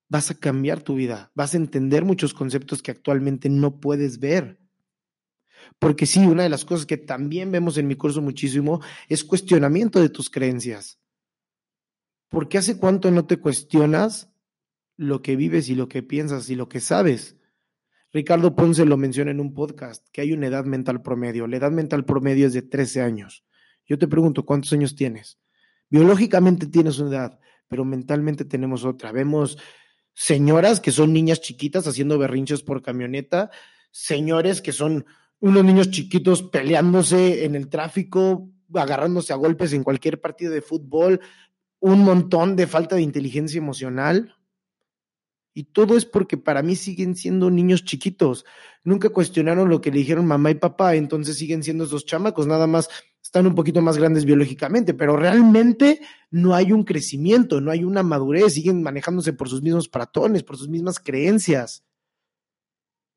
vas 0.09 0.31
a 0.31 0.39
cambiar 0.39 0.83
tu 0.83 0.95
vida, 0.95 1.33
vas 1.35 1.55
a 1.55 1.57
entender 1.57 2.05
muchos 2.05 2.33
conceptos 2.33 2.83
que 2.83 2.93
actualmente 2.93 3.49
no 3.49 3.81
puedes 3.81 4.21
ver. 4.21 4.61
Porque 5.79 6.07
sí, 6.07 6.21
una 6.21 6.45
de 6.45 6.49
las 6.49 6.65
cosas 6.65 6.87
que 6.87 6.97
también 6.97 7.51
vemos 7.51 7.77
en 7.79 7.89
mi 7.89 7.97
curso 7.97 8.23
muchísimo 8.23 8.81
es 9.09 9.25
cuestionamiento 9.25 10.01
de 10.01 10.11
tus 10.11 10.31
creencias. 10.31 11.01
Porque 12.29 12.59
hace 12.59 12.79
cuánto 12.79 13.11
no 13.11 13.27
te 13.27 13.39
cuestionas 13.39 14.31
lo 14.97 15.23
que 15.23 15.37
vives 15.37 15.69
y 15.69 15.75
lo 15.75 15.89
que 15.89 16.03
piensas 16.03 16.49
y 16.51 16.55
lo 16.55 16.69
que 16.69 16.81
sabes. 16.81 17.37
Ricardo 18.15 18.55
Ponce 18.55 18.85
lo 18.85 18.97
menciona 18.97 19.33
en 19.33 19.41
un 19.41 19.53
podcast, 19.53 20.07
que 20.13 20.21
hay 20.21 20.33
una 20.33 20.47
edad 20.47 20.65
mental 20.65 21.03
promedio. 21.03 21.49
La 21.49 21.57
edad 21.57 21.73
mental 21.73 22.05
promedio 22.05 22.47
es 22.47 22.53
de 22.53 22.63
13 22.63 23.03
años. 23.03 23.45
Yo 23.87 23.99
te 23.99 24.07
pregunto, 24.07 24.47
¿cuántos 24.47 24.73
años 24.73 24.95
tienes? 24.95 25.41
Biológicamente 25.91 26.69
tienes 26.69 27.01
una 27.01 27.11
edad, 27.11 27.41
pero 27.67 27.85
mentalmente 27.85 28.45
tenemos 28.45 28.85
otra. 28.85 29.11
Vemos 29.11 29.59
señoras 30.13 30.79
que 30.79 30.93
son 30.93 31.13
niñas 31.13 31.41
chiquitas 31.41 31.89
haciendo 31.89 32.17
berrinches 32.17 32.63
por 32.63 32.83
camioneta, 32.83 33.51
señores 33.91 34.63
que 34.63 34.71
son 34.71 35.07
unos 35.41 35.65
niños 35.65 35.91
chiquitos 35.91 36.45
peleándose 36.45 37.45
en 37.45 37.57
el 37.57 37.69
tráfico, 37.69 38.49
agarrándose 38.75 39.33
a 39.33 39.37
golpes 39.37 39.73
en 39.73 39.83
cualquier 39.83 40.21
partido 40.21 40.53
de 40.53 40.63
fútbol, 40.63 41.21
un 41.81 42.05
montón 42.05 42.55
de 42.55 42.69
falta 42.69 42.95
de 42.95 43.03
inteligencia 43.03 43.59
emocional. 43.59 44.37
Y 45.55 45.65
todo 45.65 45.97
es 45.97 46.05
porque 46.05 46.37
para 46.37 46.63
mí 46.63 46.75
siguen 46.75 47.15
siendo 47.15 47.49
niños 47.49 47.85
chiquitos. 47.85 48.45
Nunca 48.83 49.09
cuestionaron 49.11 49.69
lo 49.69 49.81
que 49.81 49.91
le 49.91 49.99
dijeron 49.99 50.27
mamá 50.27 50.51
y 50.51 50.57
papá, 50.57 50.97
entonces 50.97 51.39
siguen 51.39 51.63
siendo 51.63 51.85
esos 51.85 52.05
chamacos, 52.05 52.47
nada 52.47 52.67
más 52.67 52.89
están 53.23 53.47
un 53.47 53.55
poquito 53.55 53.81
más 53.81 53.97
grandes 53.97 54.25
biológicamente, 54.25 54.95
pero 54.95 55.17
realmente 55.17 56.01
no 56.31 56.55
hay 56.55 56.73
un 56.73 56.85
crecimiento, 56.85 57.61
no 57.61 57.71
hay 57.71 57.85
una 57.85 58.03
madurez, 58.03 58.53
siguen 58.53 58.83
manejándose 58.83 59.33
por 59.33 59.49
sus 59.49 59.63
mismos 59.63 59.89
patrones, 59.89 60.43
por 60.43 60.57
sus 60.57 60.69
mismas 60.69 60.99
creencias. 60.99 61.85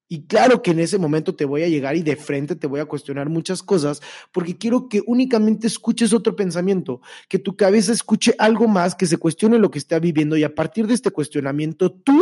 Y 0.10 0.26
claro 0.26 0.62
que 0.62 0.72
en 0.72 0.80
ese 0.80 0.98
momento 0.98 1.36
te 1.36 1.44
voy 1.44 1.64
a 1.64 1.68
llegar 1.68 1.98
y 1.98 2.02
de 2.02 2.16
frente 2.16 2.56
te 2.56 2.68
voy 2.68 2.80
a 2.80 2.86
cuestionar 2.86 3.28
muchas 3.28 3.62
cosas 3.62 4.02
porque 4.32 4.58
quiero 4.58 4.88
que 4.88 5.02
únicamente 5.06 5.68
escuches 5.68 6.14
otro 6.14 6.36
pensamiento, 6.36 7.02
que 7.28 7.40
tu 7.40 7.58
cabeza 7.58 7.92
escuche 7.92 8.34
algo 8.40 8.68
más, 8.70 8.96
que 8.96 9.06
se 9.06 9.18
cuestione 9.18 9.60
lo 9.60 9.70
que 9.70 9.80
está 9.80 10.00
viviendo 10.00 10.38
y 10.38 10.44
a 10.44 10.56
partir 10.56 10.88
de 10.88 10.94
este 10.94 11.12
cuestionamiento 11.12 11.92
tú 11.92 12.22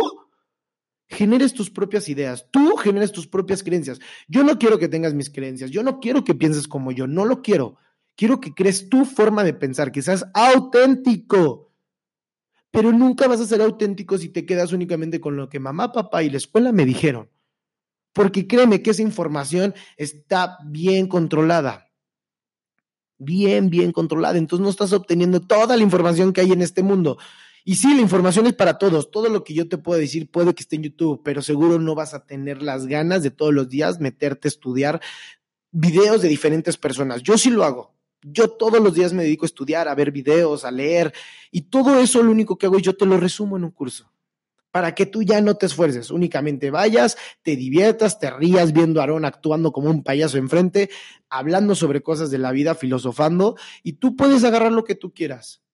generes 1.08 1.54
tus 1.54 1.70
propias 1.70 2.10
ideas, 2.10 2.48
tú 2.50 2.76
generes 2.76 3.12
tus 3.12 3.28
propias 3.28 3.62
creencias. 3.62 4.00
Yo 4.28 4.44
no 4.44 4.58
quiero 4.58 4.80
que 4.80 4.88
tengas 4.88 5.14
mis 5.14 5.30
creencias, 5.30 5.70
yo 5.70 5.84
no 5.84 6.00
quiero 6.00 6.24
que 6.24 6.34
pienses 6.34 6.68
como 6.68 6.92
yo, 6.92 7.06
no 7.06 7.26
lo 7.26 7.44
quiero. 7.44 7.78
Quiero 8.16 8.40
que 8.40 8.54
crees 8.54 8.90
tu 8.90 9.06
forma 9.06 9.44
de 9.44 9.54
pensar, 9.54 9.92
que 9.92 10.02
seas 10.02 10.26
auténtico. 10.34 11.74
Pero 12.72 12.92
nunca 12.92 13.28
vas 13.28 13.42
a 13.42 13.46
ser 13.46 13.62
auténtico 13.62 14.18
si 14.18 14.30
te 14.30 14.46
quedas 14.46 14.74
únicamente 14.74 15.20
con 15.20 15.36
lo 15.36 15.50
que 15.50 15.60
mamá, 15.60 15.92
papá 15.92 16.24
y 16.24 16.30
la 16.30 16.38
escuela 16.38 16.72
me 16.72 16.86
dijeron 16.86 17.30
porque 18.16 18.48
créeme 18.48 18.82
que 18.82 18.92
esa 18.92 19.02
información 19.02 19.76
está 19.98 20.58
bien 20.64 21.08
controlada. 21.08 21.92
Bien, 23.18 23.70
bien 23.70 23.92
controlada. 23.92 24.38
Entonces 24.38 24.64
no 24.64 24.70
estás 24.70 24.94
obteniendo 24.94 25.42
toda 25.42 25.76
la 25.76 25.84
información 25.84 26.32
que 26.32 26.40
hay 26.40 26.54
en 26.54 26.62
este 26.62 26.82
mundo. 26.82 27.18
Y 27.66 27.76
sí, 27.76 27.94
la 27.94 28.00
información 28.00 28.48
es 28.48 28.54
para 28.54 28.78
todos. 28.78 29.12
Todo 29.12 29.28
lo 29.28 29.44
que 29.44 29.54
yo 29.54 29.68
te 29.68 29.78
puedo 29.78 30.00
decir 30.00 30.32
puede 30.32 30.56
que 30.56 30.64
esté 30.64 30.78
en 30.78 30.84
YouTube, 30.84 31.24
pero 31.26 31.42
seguro 31.42 31.78
no 31.78 31.94
vas 31.94 32.14
a 32.14 32.26
tener 32.26 32.62
las 32.62 32.88
ganas 32.88 33.22
de 33.22 33.32
todos 33.32 33.54
los 33.54 33.68
días 33.68 34.00
meterte 34.00 34.48
a 34.48 34.50
estudiar 34.50 35.02
videos 35.72 36.22
de 36.22 36.30
diferentes 36.30 36.78
personas. 36.78 37.22
Yo 37.22 37.38
sí 37.38 37.50
lo 37.50 37.66
hago. 37.66 37.96
Yo 38.22 38.48
todos 38.48 38.82
los 38.82 38.94
días 38.94 39.12
me 39.12 39.24
dedico 39.24 39.44
a 39.44 39.48
estudiar, 39.48 39.90
a 39.90 39.96
ver 39.96 40.12
videos, 40.12 40.64
a 40.64 40.72
leer, 40.72 41.14
y 41.52 41.64
todo 41.64 42.00
eso 42.00 42.24
lo 42.24 42.32
único 42.32 42.58
que 42.58 42.66
hago 42.66 42.80
yo 42.80 42.96
te 42.96 43.06
lo 43.06 43.18
resumo 43.18 43.58
en 43.58 43.66
un 43.66 43.72
curso 43.72 44.10
para 44.76 44.94
que 44.94 45.06
tú 45.06 45.24
ya 45.24 45.40
no 45.40 45.56
te 45.56 45.68
esfuerces, 45.68 46.12
únicamente 46.12 46.70
vayas, 46.70 47.16
te 47.44 47.56
diviertas, 47.56 48.20
te 48.20 48.30
rías 48.30 48.74
viendo 48.74 49.00
a 49.00 49.04
Aarón 49.04 49.24
actuando 49.24 49.72
como 49.72 49.90
un 49.90 50.04
payaso 50.04 50.38
enfrente, 50.38 50.90
hablando 51.30 51.76
sobre 51.76 52.04
cosas 52.04 52.30
de 52.30 52.40
la 52.40 52.52
vida, 52.52 52.76
filosofando, 52.76 53.56
y 53.84 53.94
tú 53.94 54.18
puedes 54.18 54.44
agarrar 54.44 54.74
lo 54.74 54.84
que 54.84 54.96
tú 54.96 55.14
quieras. 55.14 55.65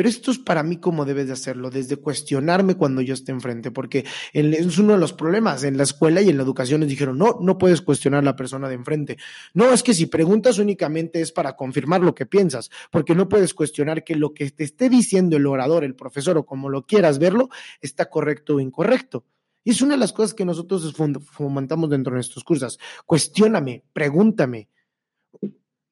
Pero 0.00 0.08
esto 0.08 0.30
es 0.30 0.38
para 0.38 0.62
mí 0.62 0.78
como 0.78 1.04
debes 1.04 1.26
de 1.26 1.34
hacerlo, 1.34 1.68
desde 1.68 1.96
cuestionarme 1.96 2.74
cuando 2.74 3.02
yo 3.02 3.12
esté 3.12 3.32
enfrente, 3.32 3.70
porque 3.70 4.06
es 4.32 4.78
uno 4.78 4.94
de 4.94 4.98
los 4.98 5.12
problemas. 5.12 5.62
En 5.62 5.76
la 5.76 5.82
escuela 5.82 6.22
y 6.22 6.30
en 6.30 6.38
la 6.38 6.42
educación 6.42 6.80
nos 6.80 6.88
dijeron, 6.88 7.18
no, 7.18 7.36
no 7.42 7.58
puedes 7.58 7.82
cuestionar 7.82 8.20
a 8.20 8.22
la 8.22 8.34
persona 8.34 8.66
de 8.70 8.76
enfrente. 8.76 9.18
No, 9.52 9.74
es 9.74 9.82
que 9.82 9.92
si 9.92 10.06
preguntas 10.06 10.58
únicamente 10.58 11.20
es 11.20 11.32
para 11.32 11.54
confirmar 11.54 12.00
lo 12.00 12.14
que 12.14 12.24
piensas, 12.24 12.70
porque 12.90 13.14
no 13.14 13.28
puedes 13.28 13.52
cuestionar 13.52 14.02
que 14.02 14.16
lo 14.16 14.32
que 14.32 14.50
te 14.50 14.64
esté 14.64 14.88
diciendo 14.88 15.36
el 15.36 15.46
orador, 15.46 15.84
el 15.84 15.94
profesor 15.94 16.38
o 16.38 16.46
como 16.46 16.70
lo 16.70 16.86
quieras 16.86 17.18
verlo, 17.18 17.50
está 17.82 18.08
correcto 18.08 18.54
o 18.54 18.60
incorrecto. 18.60 19.26
Y 19.64 19.72
es 19.72 19.82
una 19.82 19.96
de 19.96 20.00
las 20.00 20.14
cosas 20.14 20.32
que 20.32 20.46
nosotros 20.46 20.94
fomentamos 21.30 21.90
dentro 21.90 22.12
de 22.12 22.16
nuestros 22.16 22.42
cursos. 22.42 22.80
Cuestióname, 23.04 23.84
pregúntame. 23.92 24.70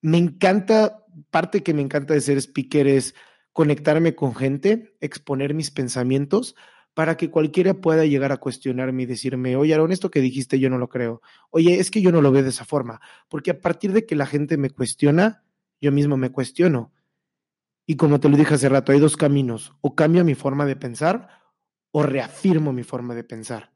Me 0.01 0.17
encanta, 0.17 1.05
parte 1.29 1.63
que 1.63 1.75
me 1.75 1.83
encanta 1.83 2.15
de 2.15 2.23
ser 2.23 2.39
speaker 2.39 2.87
es 2.87 3.15
conectarme 3.59 4.15
con 4.15 4.37
gente, 4.37 4.95
exponer 5.01 5.53
mis 5.53 5.73
pensamientos 5.73 6.55
para 6.95 7.17
que 7.17 7.29
cualquiera 7.29 7.75
pueda 7.75 8.07
llegar 8.07 8.31
a 8.31 8.37
cuestionarme 8.37 9.03
y 9.03 9.07
decirme, 9.07 9.57
oye, 9.57 9.75
Aaron, 9.75 9.91
esto 9.91 10.13
que 10.13 10.21
dijiste 10.21 10.61
yo 10.61 10.71
no 10.71 10.79
lo 10.79 10.89
creo. 10.89 11.23
Oye, 11.51 11.81
es 11.81 11.91
que 11.91 12.01
yo 12.01 12.13
no 12.13 12.23
lo 12.23 12.31
veo 12.31 12.45
de 12.45 12.51
esa 12.51 12.65
forma. 12.65 13.01
Porque 13.29 13.51
a 13.51 13.61
partir 13.61 13.93
de 13.93 14.07
que 14.07 14.15
la 14.15 14.27
gente 14.27 14.59
me 14.59 14.71
cuestiona, 14.71 15.43
yo 15.81 15.91
mismo 15.91 16.17
me 16.17 16.31
cuestiono. 16.31 16.93
Y 17.85 17.97
como 17.97 18.21
te 18.21 18.29
lo 18.29 18.37
dije 18.37 18.55
hace 18.55 18.69
rato, 18.69 18.93
hay 18.93 19.01
dos 19.01 19.17
caminos. 19.17 19.75
O 19.81 19.97
cambio 19.97 20.25
mi 20.25 20.37
forma 20.37 20.65
de 20.65 20.77
pensar 20.77 21.29
o 21.91 22.05
reafirmo 22.05 22.73
mi 22.73 22.85
forma 22.85 23.17
de 23.17 23.25
pensar. 23.25 23.73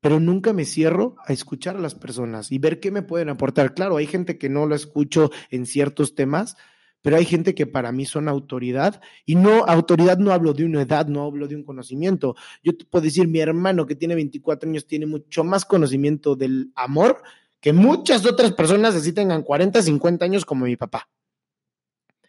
Pero 0.00 0.20
nunca 0.20 0.54
me 0.54 0.64
cierro 0.64 1.16
a 1.26 1.34
escuchar 1.34 1.76
a 1.76 1.80
las 1.80 1.94
personas 1.94 2.50
y 2.50 2.58
ver 2.58 2.80
qué 2.80 2.90
me 2.90 3.02
pueden 3.02 3.28
aportar. 3.28 3.74
Claro, 3.74 3.98
hay 3.98 4.06
gente 4.06 4.38
que 4.38 4.48
no 4.48 4.64
lo 4.64 4.74
escucho 4.74 5.30
en 5.50 5.66
ciertos 5.66 6.14
temas, 6.14 6.56
pero 7.02 7.16
hay 7.16 7.24
gente 7.24 7.54
que 7.54 7.66
para 7.66 7.92
mí 7.92 8.06
son 8.06 8.28
autoridad 8.28 9.00
y 9.26 9.34
no, 9.34 9.64
autoridad 9.64 10.18
no 10.18 10.32
hablo 10.32 10.54
de 10.54 10.64
una 10.64 10.82
edad, 10.82 11.06
no 11.06 11.24
hablo 11.24 11.48
de 11.48 11.56
un 11.56 11.64
conocimiento. 11.64 12.36
Yo 12.62 12.76
te 12.76 12.84
puedo 12.84 13.04
decir, 13.04 13.28
mi 13.28 13.40
hermano 13.40 13.86
que 13.86 13.96
tiene 13.96 14.14
24 14.14 14.70
años 14.70 14.86
tiene 14.86 15.06
mucho 15.06 15.44
más 15.44 15.64
conocimiento 15.64 16.36
del 16.36 16.72
amor 16.76 17.22
que 17.60 17.72
muchas 17.72 18.24
otras 18.24 18.52
personas 18.52 18.94
así 18.94 19.12
tengan 19.12 19.42
40, 19.42 19.82
50 19.82 20.24
años 20.24 20.44
como 20.44 20.64
mi 20.64 20.76
papá. 20.76 21.08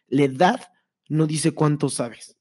La 0.07 0.23
edad 0.23 0.61
no 1.07 1.27
dice 1.27 1.53
cuánto 1.53 1.89
sabes. 1.89 2.37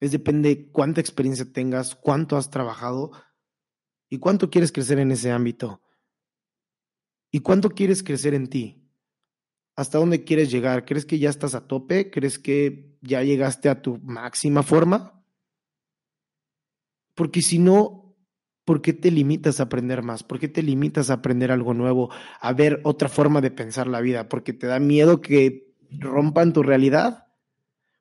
Es 0.00 0.12
depende 0.12 0.70
cuánta 0.72 1.00
experiencia 1.00 1.52
tengas, 1.52 1.94
cuánto 1.94 2.36
has 2.36 2.50
trabajado 2.50 3.12
y 4.08 4.18
cuánto 4.18 4.50
quieres 4.50 4.72
crecer 4.72 4.98
en 4.98 5.12
ese 5.12 5.30
ámbito. 5.30 5.82
¿Y 7.30 7.40
cuánto 7.40 7.70
quieres 7.70 8.02
crecer 8.02 8.34
en 8.34 8.48
ti? 8.48 8.89
¿Hasta 9.80 9.96
dónde 9.96 10.24
quieres 10.24 10.50
llegar? 10.50 10.84
¿Crees 10.84 11.06
que 11.06 11.18
ya 11.18 11.30
estás 11.30 11.54
a 11.54 11.66
tope? 11.66 12.10
¿Crees 12.10 12.38
que 12.38 12.98
ya 13.00 13.22
llegaste 13.22 13.70
a 13.70 13.80
tu 13.80 13.96
máxima 14.02 14.62
forma? 14.62 15.24
Porque 17.14 17.40
si 17.40 17.58
no, 17.58 18.14
¿por 18.66 18.82
qué 18.82 18.92
te 18.92 19.10
limitas 19.10 19.58
a 19.58 19.62
aprender 19.62 20.02
más? 20.02 20.22
¿Por 20.22 20.38
qué 20.38 20.48
te 20.48 20.62
limitas 20.62 21.08
a 21.08 21.14
aprender 21.14 21.50
algo 21.50 21.72
nuevo? 21.72 22.10
A 22.42 22.52
ver 22.52 22.82
otra 22.84 23.08
forma 23.08 23.40
de 23.40 23.52
pensar 23.52 23.86
la 23.86 24.02
vida? 24.02 24.28
¿Porque 24.28 24.52
te 24.52 24.66
da 24.66 24.78
miedo 24.80 25.22
que 25.22 25.72
rompan 25.90 26.52
tu 26.52 26.62
realidad? 26.62 27.28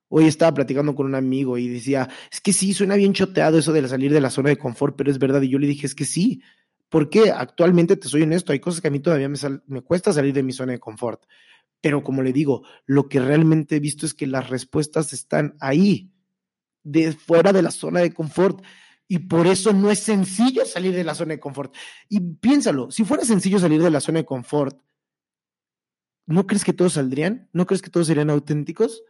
Hoy 0.09 0.25
estaba 0.25 0.53
platicando 0.53 0.95
con 0.95 1.05
un 1.05 1.15
amigo 1.15 1.57
y 1.57 1.69
decía, 1.69 2.09
es 2.29 2.41
que 2.41 2.51
sí, 2.51 2.73
suena 2.73 2.95
bien 2.95 3.13
choteado 3.13 3.57
eso 3.57 3.71
de 3.71 3.87
salir 3.87 4.11
de 4.11 4.19
la 4.19 4.31
zona 4.31 4.49
de 4.49 4.57
confort, 4.57 4.97
pero 4.97 5.09
es 5.09 5.17
verdad. 5.17 5.41
Y 5.43 5.47
yo 5.47 5.59
le 5.59 5.67
dije, 5.67 5.87
es 5.87 5.95
que 5.95 6.03
sí, 6.03 6.41
porque 6.89 7.31
actualmente 7.31 7.95
te 7.95 8.09
soy 8.09 8.23
honesto, 8.23 8.51
hay 8.51 8.59
cosas 8.59 8.81
que 8.81 8.89
a 8.89 8.91
mí 8.91 8.99
todavía 8.99 9.29
me, 9.29 9.37
me 9.67 9.81
cuesta 9.81 10.11
salir 10.11 10.33
de 10.33 10.43
mi 10.43 10.51
zona 10.51 10.73
de 10.73 10.79
confort. 10.79 11.23
Pero 11.81 12.03
como 12.03 12.21
le 12.21 12.33
digo, 12.33 12.65
lo 12.85 13.07
que 13.07 13.19
realmente 13.19 13.77
he 13.77 13.79
visto 13.79 14.05
es 14.05 14.13
que 14.13 14.27
las 14.27 14.49
respuestas 14.49 15.13
están 15.13 15.55
ahí, 15.59 16.11
de 16.83 17.13
fuera 17.13 17.53
de 17.53 17.61
la 17.61 17.71
zona 17.71 18.01
de 18.01 18.13
confort. 18.13 18.61
Y 19.07 19.19
por 19.19 19.47
eso 19.47 19.73
no 19.73 19.89
es 19.89 19.99
sencillo 19.99 20.65
salir 20.65 20.93
de 20.93 21.03
la 21.03 21.15
zona 21.15 21.33
de 21.33 21.39
confort. 21.39 21.75
Y 22.09 22.19
piénsalo, 22.19 22.91
si 22.91 23.05
fuera 23.05 23.23
sencillo 23.23 23.59
salir 23.59 23.81
de 23.81 23.89
la 23.89 24.01
zona 24.01 24.19
de 24.19 24.25
confort, 24.25 24.79
¿no 26.25 26.45
crees 26.45 26.63
que 26.63 26.73
todos 26.73 26.93
saldrían? 26.93 27.49
¿No 27.53 27.65
crees 27.65 27.81
que 27.81 27.89
todos 27.89 28.07
serían 28.07 28.29
auténticos? 28.29 29.03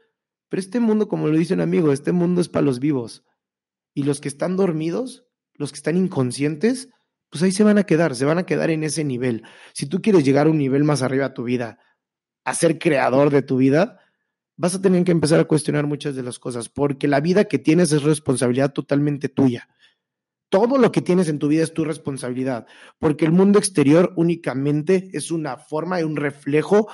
Pero 0.47 0.61
este 0.61 0.79
mundo, 0.79 1.07
como 1.07 1.27
lo 1.27 1.38
dice 1.38 1.53
un 1.53 1.61
amigo, 1.61 1.91
este 1.91 2.11
mundo 2.11 2.41
es 2.41 2.49
para 2.49 2.65
los 2.65 2.79
vivos. 2.79 3.25
Y 3.93 4.03
los 4.03 4.21
que 4.21 4.29
están 4.29 4.55
dormidos, 4.55 5.25
los 5.53 5.71
que 5.71 5.77
están 5.77 5.97
inconscientes, 5.97 6.89
pues 7.29 7.43
ahí 7.43 7.51
se 7.51 7.63
van 7.63 7.77
a 7.77 7.83
quedar, 7.83 8.15
se 8.15 8.25
van 8.25 8.38
a 8.38 8.45
quedar 8.45 8.69
en 8.69 8.83
ese 8.83 9.03
nivel. 9.03 9.43
Si 9.73 9.85
tú 9.85 10.01
quieres 10.01 10.23
llegar 10.23 10.47
a 10.47 10.49
un 10.49 10.57
nivel 10.57 10.83
más 10.83 11.01
arriba 11.01 11.25
a 11.25 11.33
tu 11.33 11.43
vida, 11.43 11.79
a 12.50 12.56
ser 12.56 12.79
creador 12.79 13.29
de 13.29 13.41
tu 13.41 13.58
vida, 13.58 14.00
vas 14.58 14.75
a 14.75 14.82
tener 14.82 15.03
que 15.03 15.12
empezar 15.12 15.39
a 15.39 15.46
cuestionar 15.46 15.88
muchas 15.88 16.15
de 16.15 16.24
las 16.24 16.38
cosas, 16.38 16.68
porque 16.70 17.08
la 17.08 17.22
vida 17.22 17.46
que 17.46 17.60
tienes 17.60 17.91
es 17.91 18.03
responsabilidad 18.03 18.74
totalmente 18.74 19.29
tuya. 19.29 19.70
Todo 20.50 20.77
lo 20.77 20.91
que 20.91 21.01
tienes 21.01 21.29
en 21.29 21.39
tu 21.39 21.48
vida 21.48 21.63
es 21.63 21.74
tu 21.74 21.86
responsabilidad, 21.86 22.68
porque 22.98 23.25
el 23.25 23.32
mundo 23.32 23.60
exterior 23.60 24.13
únicamente 24.15 25.10
es 25.13 25.32
una 25.32 25.58
forma 25.58 26.01
y 26.01 26.03
un 26.03 26.15
reflejo 26.15 26.89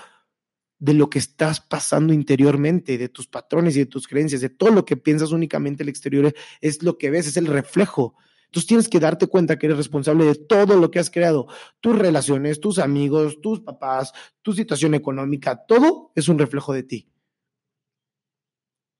de 0.77 0.93
lo 0.93 1.09
que 1.09 1.19
estás 1.19 1.61
pasando 1.61 2.13
interiormente, 2.13 2.97
de 2.97 3.09
tus 3.09 3.27
patrones 3.27 3.75
y 3.75 3.79
de 3.79 3.85
tus 3.85 4.07
creencias, 4.07 4.41
de 4.41 4.49
todo 4.49 4.71
lo 4.71 4.85
que 4.85 4.97
piensas 4.97 5.31
únicamente 5.31 5.83
el 5.83 5.89
exterior 5.89 6.33
es 6.61 6.83
lo 6.83 6.97
que 6.97 7.09
ves, 7.09 7.27
es 7.27 7.37
el 7.37 7.47
reflejo. 7.47 8.15
Entonces 8.55 8.67
tienes 8.67 8.87
que 8.87 9.01
darte 9.01 9.27
cuenta 9.27 9.59
que 9.59 9.65
eres 9.65 9.77
responsable 9.77 10.23
de 10.23 10.35
todo 10.35 10.77
lo 10.77 10.89
que 10.89 10.99
has 10.99 11.09
creado, 11.09 11.47
tus 11.81 11.99
relaciones, 11.99 12.61
tus 12.61 12.79
amigos, 12.79 13.41
tus 13.41 13.59
papás, 13.59 14.13
tu 14.41 14.53
situación 14.53 14.93
económica, 14.93 15.65
todo 15.65 16.13
es 16.15 16.29
un 16.29 16.39
reflejo 16.39 16.71
de 16.71 16.83
ti. 16.83 17.11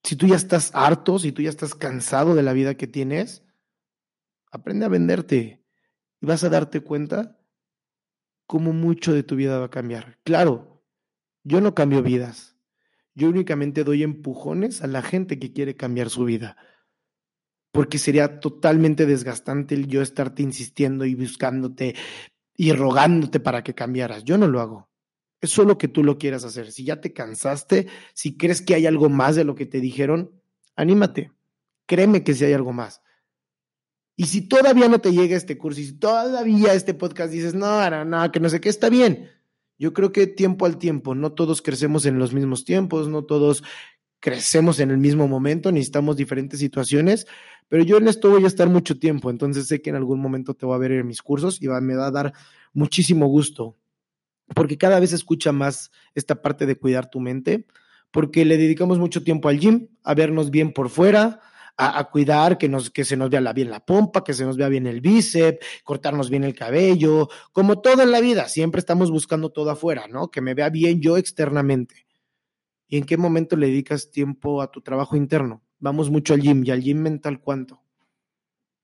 Si 0.04 0.18
tú 0.18 0.28
ya 0.28 0.36
estás 0.36 0.72
harto, 0.74 1.20
si 1.20 1.32
tú 1.32 1.42
ya 1.42 1.50
estás 1.50 1.74
cansado 1.74 2.36
de 2.36 2.44
la 2.44 2.52
vida 2.52 2.76
que 2.76 2.86
tienes, 2.86 3.46
aprende 4.52 4.84
a 4.88 4.90
venderte 4.90 5.64
y 6.20 6.26
vas 6.26 6.44
a 6.44 6.50
darte 6.50 6.82
cuenta 6.82 7.40
cómo 8.48 8.74
mucho 8.74 9.14
de 9.14 9.24
tu 9.24 9.38
vida 9.38 9.58
va 9.58 9.68
a 9.68 9.72
cambiar. 9.72 10.20
Claro, 10.26 10.84
yo 11.46 11.62
no 11.62 11.74
cambio 11.74 12.04
vidas. 12.04 12.58
Yo 13.14 13.30
únicamente 13.30 13.86
doy 13.86 14.04
empujones 14.04 14.82
a 14.82 14.88
la 14.88 15.02
gente 15.02 15.40
que 15.40 15.54
quiere 15.54 15.78
cambiar 15.78 16.10
su 16.10 16.26
vida. 16.26 16.58
Porque 17.76 17.98
sería 17.98 18.40
totalmente 18.40 19.06
desgastante 19.06 19.76
el 19.76 19.88
yo 19.88 20.02
estarte 20.02 20.42
insistiendo 20.42 21.04
y 21.04 21.14
buscándote 21.14 21.94
y 22.56 22.72
rogándote 22.72 23.42
para 23.42 23.66
que 23.66 23.76
cambiaras. 23.76 24.24
Yo 24.24 24.38
no 24.38 24.48
lo 24.48 24.62
hago. 24.62 24.88
Es 25.42 25.50
solo 25.50 25.78
que 25.78 25.90
tú 25.90 26.02
lo 26.02 26.18
quieras 26.18 26.46
hacer. 26.46 26.72
Si 26.72 26.86
ya 26.86 27.02
te 27.02 27.12
cansaste, 27.12 27.88
si 28.14 28.38
crees 28.38 28.62
que 28.62 28.76
hay 28.76 28.86
algo 28.86 29.10
más 29.10 29.36
de 29.36 29.44
lo 29.44 29.56
que 29.56 29.66
te 29.66 29.82
dijeron, 29.82 30.32
anímate. 30.78 31.34
Créeme 31.86 32.24
que 32.24 32.34
si 32.34 32.46
hay 32.46 32.54
algo 32.54 32.72
más. 32.72 33.02
Y 34.16 34.28
si 34.28 34.48
todavía 34.48 34.88
no 34.88 35.00
te 35.00 35.12
llega 35.12 35.36
este 35.36 35.58
curso, 35.58 35.82
y 35.82 35.88
si 35.88 35.94
todavía 36.00 36.74
este 36.74 36.94
podcast 36.94 37.34
dices, 37.34 37.54
no, 37.54 37.90
no, 37.90 38.06
no, 38.06 38.32
que 38.32 38.40
no 38.40 38.48
sé 38.48 38.62
qué, 38.62 38.70
está 38.70 38.90
bien. 38.90 39.30
Yo 39.78 39.92
creo 39.92 40.14
que 40.14 40.28
tiempo 40.28 40.66
al 40.66 40.78
tiempo, 40.78 41.14
no 41.14 41.34
todos 41.34 41.62
crecemos 41.62 42.06
en 42.06 42.18
los 42.18 42.34
mismos 42.34 42.64
tiempos, 42.64 43.10
no 43.10 43.26
todos 43.26 43.62
crecemos 44.26 44.80
en 44.80 44.90
el 44.90 44.98
mismo 44.98 45.28
momento, 45.28 45.72
necesitamos 45.72 46.18
diferentes 46.18 46.60
situaciones, 46.60 47.28
pero 47.70 47.84
yo 47.84 47.98
en 47.98 48.08
esto 48.08 48.32
voy 48.32 48.44
a 48.44 48.48
estar 48.48 48.68
mucho 48.68 48.98
tiempo, 48.98 49.30
entonces 49.30 49.68
sé 49.68 49.84
que 49.84 49.92
en 49.92 49.96
algún 49.96 50.20
momento 50.20 50.56
te 50.56 50.66
voy 50.66 50.74
a 50.74 50.80
ver 50.80 50.94
en 50.94 51.06
mis 51.06 51.22
cursos 51.22 51.62
y 51.62 51.68
me 51.68 51.96
va 51.96 52.08
a 52.08 52.12
dar 52.12 52.34
muchísimo 52.74 53.28
gusto, 53.28 53.78
porque 54.56 54.80
cada 54.80 55.00
vez 55.00 55.14
escucha 55.14 55.52
más 55.52 55.92
esta 56.16 56.42
parte 56.42 56.66
de 56.66 56.76
cuidar 56.76 57.08
tu 57.08 57.20
mente, 57.20 57.68
porque 58.10 58.46
le 58.46 58.58
dedicamos 58.58 58.98
mucho 58.98 59.24
tiempo 59.24 59.48
al 59.48 59.60
gym, 59.60 59.90
a 60.04 60.16
vernos 60.16 60.50
bien 60.50 60.74
por 60.74 60.90
fuera, 60.90 61.40
a, 61.78 62.04
cuidar 62.06 62.58
que, 62.58 62.68
nos, 62.68 62.90
que 62.90 63.06
se 63.06 63.18
nos 63.18 63.30
vea 63.30 63.54
bien 63.54 63.70
la 63.70 63.86
pompa, 63.86 64.24
que 64.24 64.34
se 64.34 64.44
nos 64.44 64.58
vea 64.58 64.70
bien 64.70 64.88
el 64.88 65.02
bíceps, 65.02 65.64
cortarnos 65.84 66.32
bien 66.32 66.46
el 66.46 66.56
cabello, 66.56 67.30
como 67.52 67.80
todo 67.80 68.02
en 68.02 68.10
la 68.10 68.22
vida, 68.22 68.48
siempre 68.48 68.80
estamos 68.80 69.12
buscando 69.12 69.52
todo 69.52 69.70
afuera, 69.70 70.08
¿no? 70.10 70.32
Que 70.32 70.42
me 70.42 70.56
vea 70.56 70.70
bien 70.70 71.00
yo 71.00 71.16
externamente. 71.16 72.05
¿Y 72.88 72.98
en 72.98 73.06
qué 73.06 73.18
momento 73.18 73.56
le 73.56 73.68
dedicas 73.68 74.12
tiempo 74.12 74.62
a 74.62 74.72
tu 74.72 74.82
trabajo 74.82 75.16
interno? 75.16 75.64
Vamos 75.80 76.10
mucho 76.10 76.34
al 76.34 76.42
gym 76.42 76.64
y 76.64 76.72
al 76.72 76.82
gym 76.82 77.00
mental 77.00 77.40
cuánto. 77.40 77.82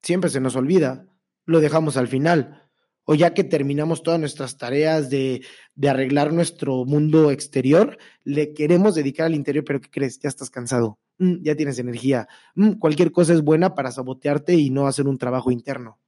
Siempre 0.01 0.29
se 0.29 0.39
nos 0.39 0.55
olvida, 0.55 1.07
lo 1.45 1.59
dejamos 1.59 1.97
al 1.97 2.07
final. 2.07 2.69
O 3.03 3.15
ya 3.15 3.33
que 3.33 3.43
terminamos 3.43 4.03
todas 4.03 4.19
nuestras 4.19 4.57
tareas 4.57 5.09
de, 5.09 5.43
arreglar 5.87 6.33
nuestro 6.33 6.85
mundo 6.85 7.31
exterior, 7.31 7.97
le 8.23 8.53
queremos 8.53 8.95
dedicar 8.95 9.27
al 9.27 9.35
interior, 9.35 9.63
pero 9.65 9.81
¿qué 9.81 9.89
crees? 9.89 10.19
Ya 10.19 10.29
estás 10.29 10.49
cansado 10.49 10.99
Mm, 11.21 11.43
ya 11.43 11.55
tienes 11.55 11.77
energía. 11.77 12.27
Mm, 12.55 12.73
cualquier 12.79 13.11
cosa 13.11 13.33
es 13.33 13.43
buena 13.43 13.75
para 13.75 13.91
sabotearte 13.91 14.55
y 14.55 14.71
no 14.71 14.87
hacer 14.87 15.07
un 15.07 15.19
trabajo 15.19 15.51
interno. 15.51 15.99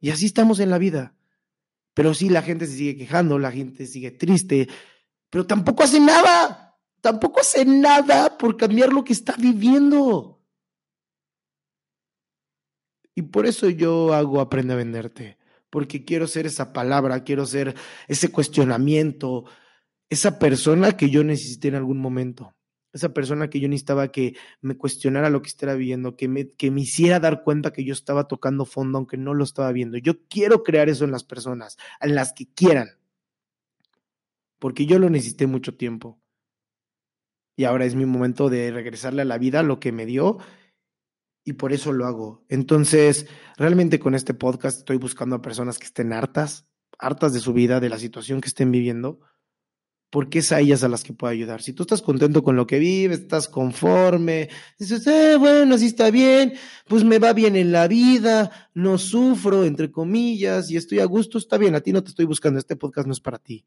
Y 0.00 0.10
así 0.10 0.26
estamos 0.26 0.58
en 0.58 0.70
la 0.70 0.78
vida. 0.78 1.14
Pero 1.94 2.12
sí, 2.12 2.28
la 2.28 2.42
gente 2.42 2.66
se 2.66 2.74
sigue 2.76 2.96
quejando, 2.96 3.38
la 3.38 3.52
gente 3.52 3.86
sigue 3.86 4.10
triste, 4.10 4.68
pero 5.30 5.46
tampoco 5.46 5.82
hace 5.82 6.00
nada. 6.00 6.76
Tampoco 7.00 7.40
hace 7.40 7.64
nada 7.64 8.36
por 8.36 8.56
cambiar 8.56 8.92
lo 8.92 9.04
que 9.04 9.12
está 9.12 9.34
viviendo. 9.38 10.42
Y 13.14 13.22
por 13.22 13.46
eso 13.46 13.68
yo 13.68 14.12
hago 14.14 14.40
Aprende 14.40 14.74
a 14.74 14.76
Venderte, 14.76 15.38
porque 15.70 16.04
quiero 16.04 16.26
ser 16.26 16.46
esa 16.46 16.72
palabra, 16.72 17.24
quiero 17.24 17.46
ser 17.46 17.74
ese 18.08 18.30
cuestionamiento, 18.30 19.44
esa 20.08 20.38
persona 20.38 20.96
que 20.96 21.10
yo 21.10 21.24
necesité 21.24 21.68
en 21.68 21.76
algún 21.76 21.98
momento 21.98 22.54
esa 22.92 23.12
persona 23.12 23.50
que 23.50 23.60
yo 23.60 23.68
necesitaba 23.68 24.08
que 24.08 24.36
me 24.60 24.76
cuestionara 24.76 25.30
lo 25.30 25.42
que 25.42 25.48
estaba 25.48 25.74
viendo, 25.74 26.16
que 26.16 26.28
me, 26.28 26.50
que 26.50 26.70
me 26.70 26.82
hiciera 26.82 27.20
dar 27.20 27.42
cuenta 27.42 27.72
que 27.72 27.84
yo 27.84 27.92
estaba 27.92 28.28
tocando 28.28 28.64
fondo 28.64 28.98
aunque 28.98 29.16
no 29.16 29.34
lo 29.34 29.44
estaba 29.44 29.72
viendo. 29.72 29.98
Yo 29.98 30.26
quiero 30.28 30.62
crear 30.62 30.88
eso 30.88 31.04
en 31.04 31.12
las 31.12 31.24
personas, 31.24 31.76
en 32.00 32.14
las 32.14 32.32
que 32.32 32.46
quieran, 32.46 32.97
porque 34.58 34.86
yo 34.86 34.98
lo 34.98 35.10
necesité 35.10 35.46
mucho 35.46 35.76
tiempo. 35.76 36.20
Y 37.56 37.64
ahora 37.64 37.84
es 37.84 37.94
mi 37.94 38.06
momento 38.06 38.50
de 38.50 38.70
regresarle 38.70 39.22
a 39.22 39.24
la 39.24 39.38
vida 39.38 39.62
lo 39.62 39.80
que 39.80 39.92
me 39.92 40.06
dio 40.06 40.38
y 41.44 41.54
por 41.54 41.72
eso 41.72 41.92
lo 41.92 42.06
hago. 42.06 42.44
Entonces, 42.48 43.26
realmente 43.56 43.98
con 43.98 44.14
este 44.14 44.34
podcast 44.34 44.78
estoy 44.78 44.96
buscando 44.96 45.36
a 45.36 45.42
personas 45.42 45.78
que 45.78 45.86
estén 45.86 46.12
hartas, 46.12 46.68
hartas 46.98 47.32
de 47.32 47.40
su 47.40 47.52
vida, 47.52 47.80
de 47.80 47.88
la 47.88 47.98
situación 47.98 48.40
que 48.40 48.48
estén 48.48 48.70
viviendo 48.70 49.20
porque 50.10 50.38
es 50.38 50.52
a 50.52 50.60
ellas 50.60 50.82
a 50.84 50.88
las 50.88 51.04
que 51.04 51.12
puedo 51.12 51.30
ayudar. 51.30 51.62
Si 51.62 51.72
tú 51.72 51.82
estás 51.82 52.02
contento 52.02 52.42
con 52.42 52.56
lo 52.56 52.66
que 52.66 52.78
vives, 52.78 53.20
estás 53.20 53.48
conforme, 53.48 54.48
dices, 54.78 55.06
eh, 55.06 55.36
bueno, 55.36 55.74
así 55.74 55.86
está 55.86 56.10
bien, 56.10 56.54
pues 56.86 57.04
me 57.04 57.18
va 57.18 57.32
bien 57.32 57.56
en 57.56 57.72
la 57.72 57.88
vida, 57.88 58.70
no 58.74 58.96
sufro, 58.96 59.64
entre 59.64 59.90
comillas, 59.90 60.70
y 60.70 60.76
estoy 60.76 61.00
a 61.00 61.04
gusto, 61.04 61.38
está 61.38 61.58
bien, 61.58 61.74
a 61.74 61.80
ti 61.80 61.92
no 61.92 62.02
te 62.02 62.10
estoy 62.10 62.24
buscando, 62.24 62.58
este 62.58 62.76
podcast 62.76 63.06
no 63.06 63.12
es 63.12 63.20
para 63.20 63.38
ti. 63.38 63.66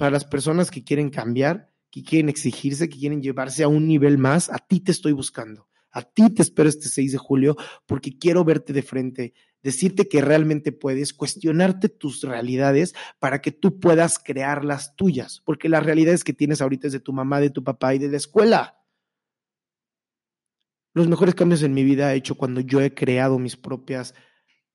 Para 0.00 0.12
las 0.12 0.24
personas 0.24 0.70
que 0.70 0.82
quieren 0.82 1.10
cambiar, 1.10 1.74
que 1.90 2.02
quieren 2.02 2.30
exigirse, 2.30 2.88
que 2.88 2.98
quieren 2.98 3.20
llevarse 3.20 3.64
a 3.64 3.68
un 3.68 3.86
nivel 3.86 4.16
más, 4.16 4.48
a 4.48 4.56
ti 4.56 4.80
te 4.80 4.92
estoy 4.92 5.12
buscando. 5.12 5.68
A 5.90 6.00
ti 6.00 6.30
te 6.30 6.40
espero 6.40 6.70
este 6.70 6.88
6 6.88 7.12
de 7.12 7.18
julio 7.18 7.54
porque 7.84 8.16
quiero 8.16 8.42
verte 8.42 8.72
de 8.72 8.80
frente, 8.80 9.34
decirte 9.62 10.08
que 10.08 10.22
realmente 10.22 10.72
puedes, 10.72 11.12
cuestionarte 11.12 11.90
tus 11.90 12.22
realidades 12.22 12.94
para 13.18 13.42
que 13.42 13.52
tú 13.52 13.78
puedas 13.78 14.18
crear 14.18 14.64
las 14.64 14.96
tuyas, 14.96 15.42
porque 15.44 15.68
las 15.68 15.84
realidades 15.84 16.24
que 16.24 16.32
tienes 16.32 16.62
ahorita 16.62 16.86
es 16.86 16.94
de 16.94 17.00
tu 17.00 17.12
mamá, 17.12 17.38
de 17.38 17.50
tu 17.50 17.62
papá 17.62 17.94
y 17.94 17.98
de 17.98 18.08
la 18.08 18.16
escuela. 18.16 18.82
Los 20.94 21.08
mejores 21.08 21.34
cambios 21.34 21.62
en 21.62 21.74
mi 21.74 21.84
vida 21.84 22.14
he 22.14 22.16
hecho 22.16 22.36
cuando 22.36 22.62
yo 22.62 22.80
he 22.80 22.94
creado 22.94 23.38
mis 23.38 23.58
propias 23.58 24.14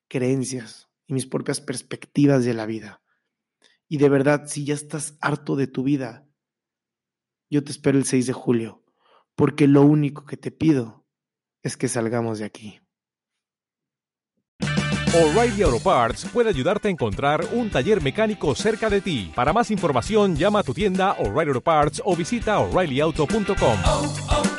creencias 0.07 0.87
y 1.07 1.15
mis 1.15 1.25
propias 1.25 1.61
perspectivas 1.61 2.45
de 2.45 2.53
la 2.53 2.67
vida. 2.67 3.01
Y 3.87 3.97
de 3.97 4.09
verdad, 4.09 4.47
si 4.47 4.65
ya 4.65 4.73
estás 4.73 5.17
harto 5.21 5.55
de 5.55 5.67
tu 5.67 5.83
vida, 5.83 6.27
yo 7.49 7.63
te 7.63 7.71
espero 7.71 7.97
el 7.97 8.05
6 8.05 8.27
de 8.27 8.33
julio, 8.33 8.83
porque 9.35 9.67
lo 9.67 9.83
único 9.83 10.25
que 10.25 10.37
te 10.37 10.51
pido 10.51 11.05
es 11.63 11.77
que 11.77 11.87
salgamos 11.87 12.39
de 12.39 12.45
aquí. 12.45 12.81
O'Reilly 15.15 15.61
Auto 15.63 15.79
Parts 15.79 16.25
puede 16.25 16.49
ayudarte 16.49 16.89
a 16.89 16.91
encontrar 16.91 17.45
un 17.53 17.69
taller 17.69 18.01
mecánico 18.01 18.53
cerca 18.53 18.89
de 18.89 18.99
ti. 18.99 19.31
Para 19.33 19.53
más 19.53 19.71
información, 19.71 20.35
llama 20.35 20.59
a 20.59 20.63
tu 20.63 20.73
tienda 20.73 21.13
O'Reilly 21.13 21.51
Auto 21.51 21.61
Parts 21.61 22.01
o 22.03 22.17
visita 22.17 22.59
oreillyauto.com. 22.59 24.54